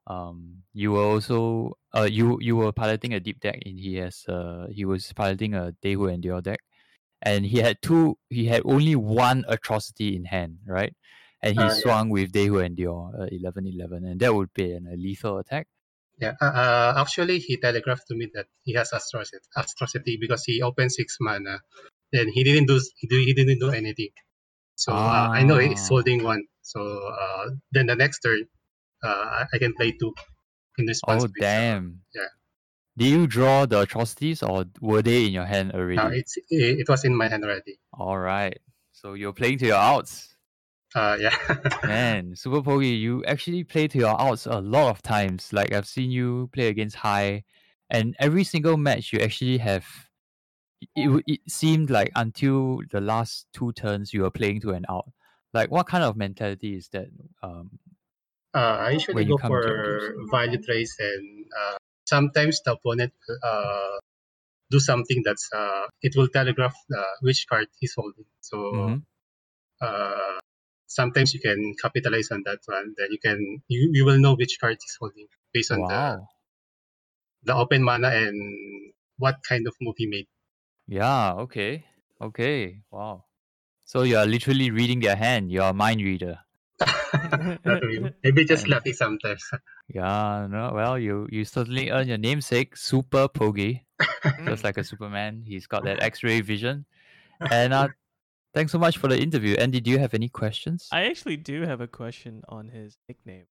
Um, 0.08 0.64
you 0.74 0.92
were 0.92 1.04
also 1.04 1.74
uh 1.96 2.08
you 2.10 2.38
you 2.40 2.56
were 2.56 2.72
piloting 2.72 3.14
a 3.14 3.20
deep 3.20 3.40
deck, 3.40 3.60
and 3.66 3.78
he 3.80 3.96
has 3.96 4.26
uh 4.28 4.68
he 4.70 4.84
was 4.86 5.12
piloting 5.14 5.54
a 5.54 5.74
Daewoo 5.84 6.12
Endure 6.12 6.42
deck, 6.42 6.60
and 7.22 7.46
he 7.46 7.58
had 7.60 7.82
two. 7.82 8.18
He 8.30 8.46
had 8.46 8.62
only 8.66 8.96
one 8.96 9.44
atrocity 9.48 10.16
in 10.16 10.26
hand, 10.26 10.60
right? 10.66 10.94
And 11.42 11.56
he 11.56 11.68
Uh, 11.68 11.74
yeah. 11.76 11.82
swung 11.82 12.10
with 12.10 12.32
Dehu 12.32 12.64
Endure, 12.64 13.12
uh, 13.20 13.28
11-11, 13.32 14.04
and 14.06 14.20
that 14.20 14.34
would 14.34 14.52
be 14.54 14.72
an, 14.72 14.86
a 14.88 14.96
lethal 14.96 15.38
attack. 15.38 15.68
Yeah, 16.22 16.34
uh, 16.40 16.54
uh, 16.62 16.94
actually, 17.02 17.38
he 17.40 17.56
telegraphed 17.58 18.06
to 18.08 18.14
me 18.14 18.30
that 18.34 18.46
he 18.62 18.72
has 18.74 18.92
atrocity, 18.92 19.42
atrocity 19.56 20.18
because 20.20 20.44
he 20.44 20.62
opened 20.62 20.92
six 20.92 21.16
mana, 21.20 21.60
then 22.12 22.28
he 22.28 22.44
didn't 22.44 22.66
do 22.66 22.80
he, 22.98 23.08
do, 23.08 23.16
he 23.18 23.34
didn't 23.34 23.58
do 23.58 23.70
anything. 23.70 24.10
So 24.76 24.92
uh, 24.94 25.28
I 25.34 25.42
know 25.44 25.58
he's 25.58 25.82
Ah. 25.86 25.94
holding 25.94 26.22
one. 26.22 26.44
So 26.62 26.80
uh, 27.22 27.50
then 27.72 27.86
the 27.86 27.96
next 27.96 28.20
turn, 28.20 28.42
uh, 29.02 29.46
I- 29.52 29.58
can 29.58 29.74
play 29.74 29.92
two 30.00 30.14
in 30.78 30.86
response. 30.86 31.24
Oh 31.24 31.26
it. 31.26 31.40
damn! 31.40 32.00
yeah. 32.14 32.30
Did 32.96 33.10
you 33.10 33.26
draw 33.26 33.66
the 33.66 33.80
atrocities, 33.82 34.42
or 34.42 34.66
were 34.80 35.02
they 35.02 35.26
in 35.26 35.32
your 35.32 35.46
hand 35.46 35.72
already? 35.72 35.98
Uh, 35.98 36.10
it's 36.10 36.36
it, 36.36 36.80
it 36.82 36.88
was 36.88 37.04
in 37.04 37.16
my 37.16 37.28
hand 37.28 37.44
already. 37.44 37.78
All 37.92 38.18
right. 38.18 38.58
So 38.92 39.14
you're 39.14 39.32
playing 39.32 39.58
to 39.58 39.66
your 39.66 39.82
outs. 39.82 40.31
Uh, 40.94 41.16
yeah. 41.20 41.36
Man, 41.86 42.36
Super 42.36 42.62
Pogi, 42.62 42.98
you 42.98 43.24
actually 43.24 43.64
play 43.64 43.88
to 43.88 43.98
your 43.98 44.20
outs 44.20 44.46
a 44.46 44.60
lot 44.60 44.90
of 44.90 45.02
times. 45.02 45.52
Like 45.52 45.72
I've 45.72 45.86
seen 45.86 46.10
you 46.10 46.48
play 46.52 46.68
against 46.68 46.96
high, 46.96 47.44
and 47.90 48.14
every 48.18 48.44
single 48.44 48.76
match 48.76 49.12
you 49.12 49.20
actually 49.20 49.58
have. 49.58 49.86
It, 50.96 51.22
it 51.28 51.40
seemed 51.48 51.90
like 51.90 52.10
until 52.16 52.80
the 52.90 53.00
last 53.00 53.46
two 53.52 53.72
turns 53.72 54.12
you 54.12 54.22
were 54.22 54.30
playing 54.30 54.60
to 54.62 54.70
an 54.70 54.84
out. 54.88 55.12
Like 55.54 55.70
what 55.70 55.86
kind 55.86 56.02
of 56.02 56.16
mentality 56.16 56.76
is 56.76 56.88
that? 56.88 57.08
Um, 57.42 57.78
Uh, 58.54 58.76
I 58.84 58.90
usually 58.90 59.24
go 59.24 59.36
come 59.38 59.50
to 59.50 59.68
your 59.68 60.00
for 60.28 60.36
value 60.36 60.60
trades, 60.60 60.94
and 60.98 61.46
uh, 61.58 61.76
sometimes 62.04 62.60
the 62.64 62.72
opponent 62.72 63.14
uh, 63.42 63.96
do 64.70 64.78
something 64.78 65.22
that's 65.24 65.48
uh, 65.54 65.86
it 66.02 66.12
will 66.16 66.28
telegraph 66.28 66.76
uh, 66.94 67.14
which 67.22 67.46
card 67.48 67.68
he's 67.80 67.94
holding. 67.96 68.26
So 68.40 68.56
mhm. 68.58 69.02
uh, 69.80 70.38
sometimes 70.94 71.34
you 71.34 71.40
can 71.40 71.74
capitalize 71.80 72.30
on 72.30 72.42
that 72.44 72.60
one. 72.66 72.94
Then 72.96 73.08
you 73.10 73.18
can 73.18 73.62
you, 73.68 73.90
you 73.92 74.04
will 74.04 74.18
know 74.18 74.34
which 74.34 74.58
card 74.60 74.76
he's 74.80 74.96
holding 75.00 75.26
based 75.52 75.70
on 75.72 75.78
the 75.80 75.84
Wow. 75.84 76.28
the 77.42 77.54
open 77.54 77.82
mana 77.82 78.08
and 78.08 78.92
what 79.18 79.36
kind 79.48 79.66
of 79.66 79.74
move 79.80 79.94
he 79.98 80.06
made. 80.06 80.26
Yeah. 80.86 81.34
Okay. 81.48 81.84
Okay. 82.20 82.80
Wow. 82.90 83.24
So 83.84 84.02
you 84.02 84.16
are 84.16 84.26
literally 84.26 84.70
reading 84.70 85.00
their 85.00 85.16
hand. 85.16 85.50
You're 85.50 85.70
a 85.70 85.74
mind 85.74 86.00
reader. 86.00 86.38
Maybe 88.24 88.44
just 88.44 88.68
lucky 88.68 88.92
sometimes. 88.92 89.44
Yeah. 89.88 90.46
No. 90.50 90.72
Well, 90.74 90.98
you 90.98 91.28
you 91.30 91.44
certainly 91.44 91.90
earn 91.90 92.08
your 92.08 92.18
namesake, 92.18 92.76
Super 92.76 93.28
Pogi. 93.28 93.84
just 94.46 94.64
like 94.64 94.78
a 94.78 94.84
Superman. 94.84 95.42
He's 95.46 95.66
got 95.66 95.84
that 95.84 96.02
X-ray 96.02 96.40
vision. 96.40 96.86
And 97.38 97.72
uh, 97.74 97.88
thanks 98.54 98.72
so 98.72 98.78
much 98.78 98.98
for 98.98 99.08
the 99.08 99.18
interview. 99.20 99.54
Andy, 99.56 99.80
do 99.80 99.90
you 99.90 99.98
have 99.98 100.14
any 100.14 100.28
questions? 100.28 100.88
I 100.92 101.04
actually 101.04 101.36
do 101.36 101.62
have 101.62 101.80
a 101.80 101.86
question 101.88 102.42
on 102.48 102.68
his 102.68 102.96
nickname, 103.08 103.46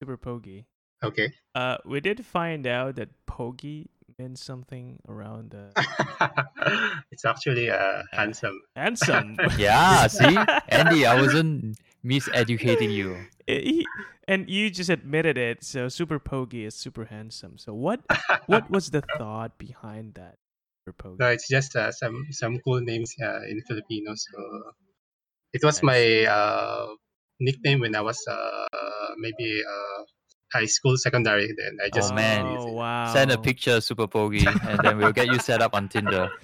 Super 0.00 0.16
Pogi. 0.16 0.64
okay. 1.02 1.32
Uh, 1.54 1.76
we 1.84 2.00
did 2.00 2.24
find 2.24 2.66
out 2.66 2.96
that 2.96 3.08
Pogi 3.26 3.86
meant 4.18 4.38
something 4.38 4.98
around 5.08 5.54
uh, 5.54 5.70
it's 7.12 7.24
actually 7.24 7.70
uh, 7.70 8.02
handsome. 8.12 8.60
handsome. 8.74 9.36
yeah. 9.58 10.06
See, 10.08 10.36
Andy, 10.68 11.06
I 11.06 11.20
wasn't 11.20 11.76
miseducating 12.04 12.90
you. 12.92 13.16
He- 13.46 13.86
and 14.26 14.50
you 14.50 14.68
just 14.70 14.90
admitted 14.90 15.38
it. 15.38 15.64
So 15.64 15.88
Super 15.88 16.18
Pogi 16.20 16.66
is 16.66 16.74
super 16.74 17.06
handsome. 17.06 17.56
So 17.56 17.72
what 17.72 18.00
what 18.46 18.68
was 18.70 18.90
the 18.90 19.02
thought 19.16 19.56
behind 19.56 20.14
that? 20.14 20.36
Super 20.88 21.08
Pogi. 21.08 21.18
No, 21.18 21.26
it's 21.28 21.48
just 21.48 21.76
uh, 21.76 21.92
some 21.92 22.26
some 22.30 22.58
cool 22.64 22.80
names 22.80 23.14
uh, 23.22 23.42
in 23.48 23.60
Filipino. 23.68 24.14
So 24.16 24.72
it 25.52 25.62
was 25.62 25.82
Nice. 25.82 25.92
my 25.92 26.24
uh, 26.24 26.86
nickname 27.40 27.80
when 27.80 27.94
I 27.94 28.00
was 28.00 28.18
uh, 28.28 28.66
maybe 29.18 29.62
uh, 29.62 30.02
high 30.52 30.66
school, 30.66 30.96
secondary. 30.96 31.48
Then 31.56 31.76
I 31.84 31.90
just 31.92 32.12
Oh, 32.12 32.16
man. 32.16 32.44
Oh 32.46 32.72
wow. 32.72 33.12
Send 33.12 33.30
a 33.30 33.38
picture, 33.38 33.80
Super 33.80 34.06
Pogi, 34.06 34.46
and 34.66 34.80
then 34.80 34.98
we'll 34.98 35.12
get 35.12 35.28
you 35.28 35.38
set 35.38 35.60
up 35.60 35.74
on 35.74 35.88
Tinder. 35.88 36.30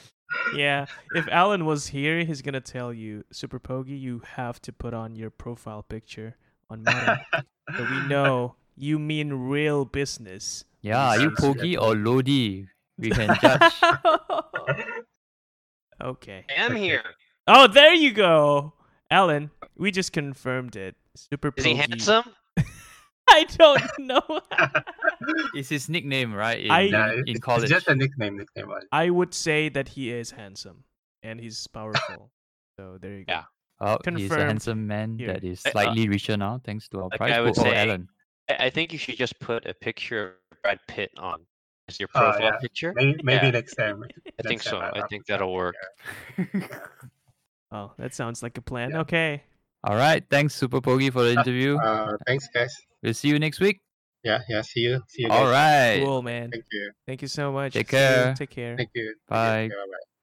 Yeah, 0.52 0.86
if 1.14 1.26
Alan 1.28 1.64
was 1.64 1.88
here, 1.88 2.24
he's 2.24 2.42
gonna 2.42 2.60
tell 2.60 2.92
you, 2.92 3.24
Super 3.30 3.58
Pogi, 3.58 3.98
you 3.98 4.22
have 4.36 4.60
to 4.62 4.72
put 4.72 4.92
on 4.94 5.16
your 5.16 5.30
profile 5.30 5.82
picture 5.82 6.36
on 6.70 6.82
Meta, 6.82 7.26
so 7.76 7.84
we 7.90 8.08
know 8.08 8.54
you 8.76 8.98
mean 8.98 9.32
real 9.32 9.84
business. 9.84 10.64
Yeah, 10.80 11.08
are 11.08 11.16
you 11.16 11.34
Sounds. 11.34 11.40
Pogi 11.40 11.80
or 11.80 11.94
Lodi? 11.94 12.66
We 12.98 13.10
can 13.10 13.36
judge. 13.40 13.72
okay. 16.02 16.44
I 16.50 16.62
am 16.62 16.74
here. 16.76 17.02
Oh, 17.46 17.66
there 17.66 17.94
you 17.94 18.12
go, 18.12 18.72
Alan. 19.10 19.50
We 19.76 19.90
just 19.90 20.12
confirmed 20.12 20.76
it. 20.76 20.94
Super 21.16 21.52
Is 21.56 21.64
he 21.64 21.74
handsome? 21.74 22.24
I 23.28 23.44
don't 23.56 23.82
know. 23.98 24.22
It's 25.54 25.68
his 25.70 25.88
nickname, 25.88 26.34
right? 26.34 26.60
In, 26.62 26.70
I- 26.70 26.80
in, 26.82 26.94
in 26.94 27.24
it's, 27.28 27.40
college. 27.40 27.62
it's 27.64 27.70
just 27.72 27.88
a 27.88 27.94
nickname. 27.94 28.36
Nickname. 28.36 28.68
only. 28.68 28.82
I 28.92 29.08
would 29.08 29.32
say 29.32 29.68
that 29.70 29.88
he 29.88 30.10
is 30.12 30.30
handsome 30.30 30.84
and 31.22 31.40
he's 31.40 31.66
powerful. 31.68 32.30
so 32.78 32.98
there 33.00 33.12
you 33.18 33.24
go. 33.24 33.32
Yeah. 33.32 33.44
Oh, 33.80 33.98
he's 34.16 34.30
a 34.30 34.36
handsome 34.36 34.86
man 34.86 35.18
here. 35.18 35.28
that 35.28 35.44
is 35.44 35.64
Uh, 35.64 35.70
slightly 35.70 36.08
richer 36.08 36.36
now, 36.36 36.60
thanks 36.64 36.88
to 36.88 36.98
our 36.98 37.08
like 37.08 37.18
prize 37.18 37.32
I 37.32 37.40
would. 37.40 37.58
Oh, 37.58 37.62
say- 37.62 37.74
Alan. 37.76 38.08
I, 38.50 38.66
I 38.66 38.70
think 38.70 38.92
you 38.92 38.98
should 38.98 39.16
just 39.16 39.38
put 39.40 39.64
a 39.66 39.72
picture 39.72 40.36
of 40.52 40.60
Brad 40.62 40.80
Pitt 40.88 41.10
on 41.18 41.46
as 41.88 42.00
your 42.00 42.08
Oh, 42.14 42.20
profile 42.20 42.40
yeah. 42.42 42.56
picture. 42.60 42.92
Maybe, 42.96 43.20
maybe 43.22 43.46
Yeah. 43.46 43.50
next 43.52 43.74
time. 43.74 44.02
I 44.38 44.42
think 44.42 44.60
next 44.60 44.64
so. 44.70 44.78
I 44.78 44.90
I'll- 44.94 45.08
think 45.08 45.26
that'll 45.26 45.52
work. 45.62 45.74
Oh, 47.72 47.92
that 47.98 48.14
sounds 48.14 48.42
like 48.42 48.56
a 48.58 48.62
plan. 48.62 48.90
Yeah. 48.90 49.00
Okay. 49.00 49.42
All 49.82 49.96
right, 49.96 50.24
thanks, 50.30 50.54
Super 50.54 50.80
Pogi, 50.80 51.12
for 51.12 51.22
the 51.24 51.32
interview. 51.32 51.76
Uh, 51.76 52.16
thanks, 52.26 52.48
guys. 52.48 52.74
We'll 53.02 53.12
see 53.12 53.28
you 53.28 53.38
next 53.38 53.60
week. 53.60 53.82
Yeah, 54.22 54.40
yeah. 54.48 54.62
See 54.62 54.80
you. 54.80 55.02
See 55.08 55.22
you. 55.22 55.28
All 55.28 55.44
guys. 55.44 55.98
right. 55.98 56.02
Cool, 56.04 56.22
man. 56.22 56.50
Thank 56.50 56.64
you. 56.72 56.90
Thank 57.06 57.20
you 57.20 57.28
so 57.28 57.52
much. 57.52 57.74
Take 57.74 57.88
care. 57.88 58.32
Take 58.34 58.48
care. 58.50 58.76
Thank 58.76 58.90
you. 58.94 59.14
Bye. 59.28 59.68
Bye. 59.68 59.74
Bye. 59.74 60.13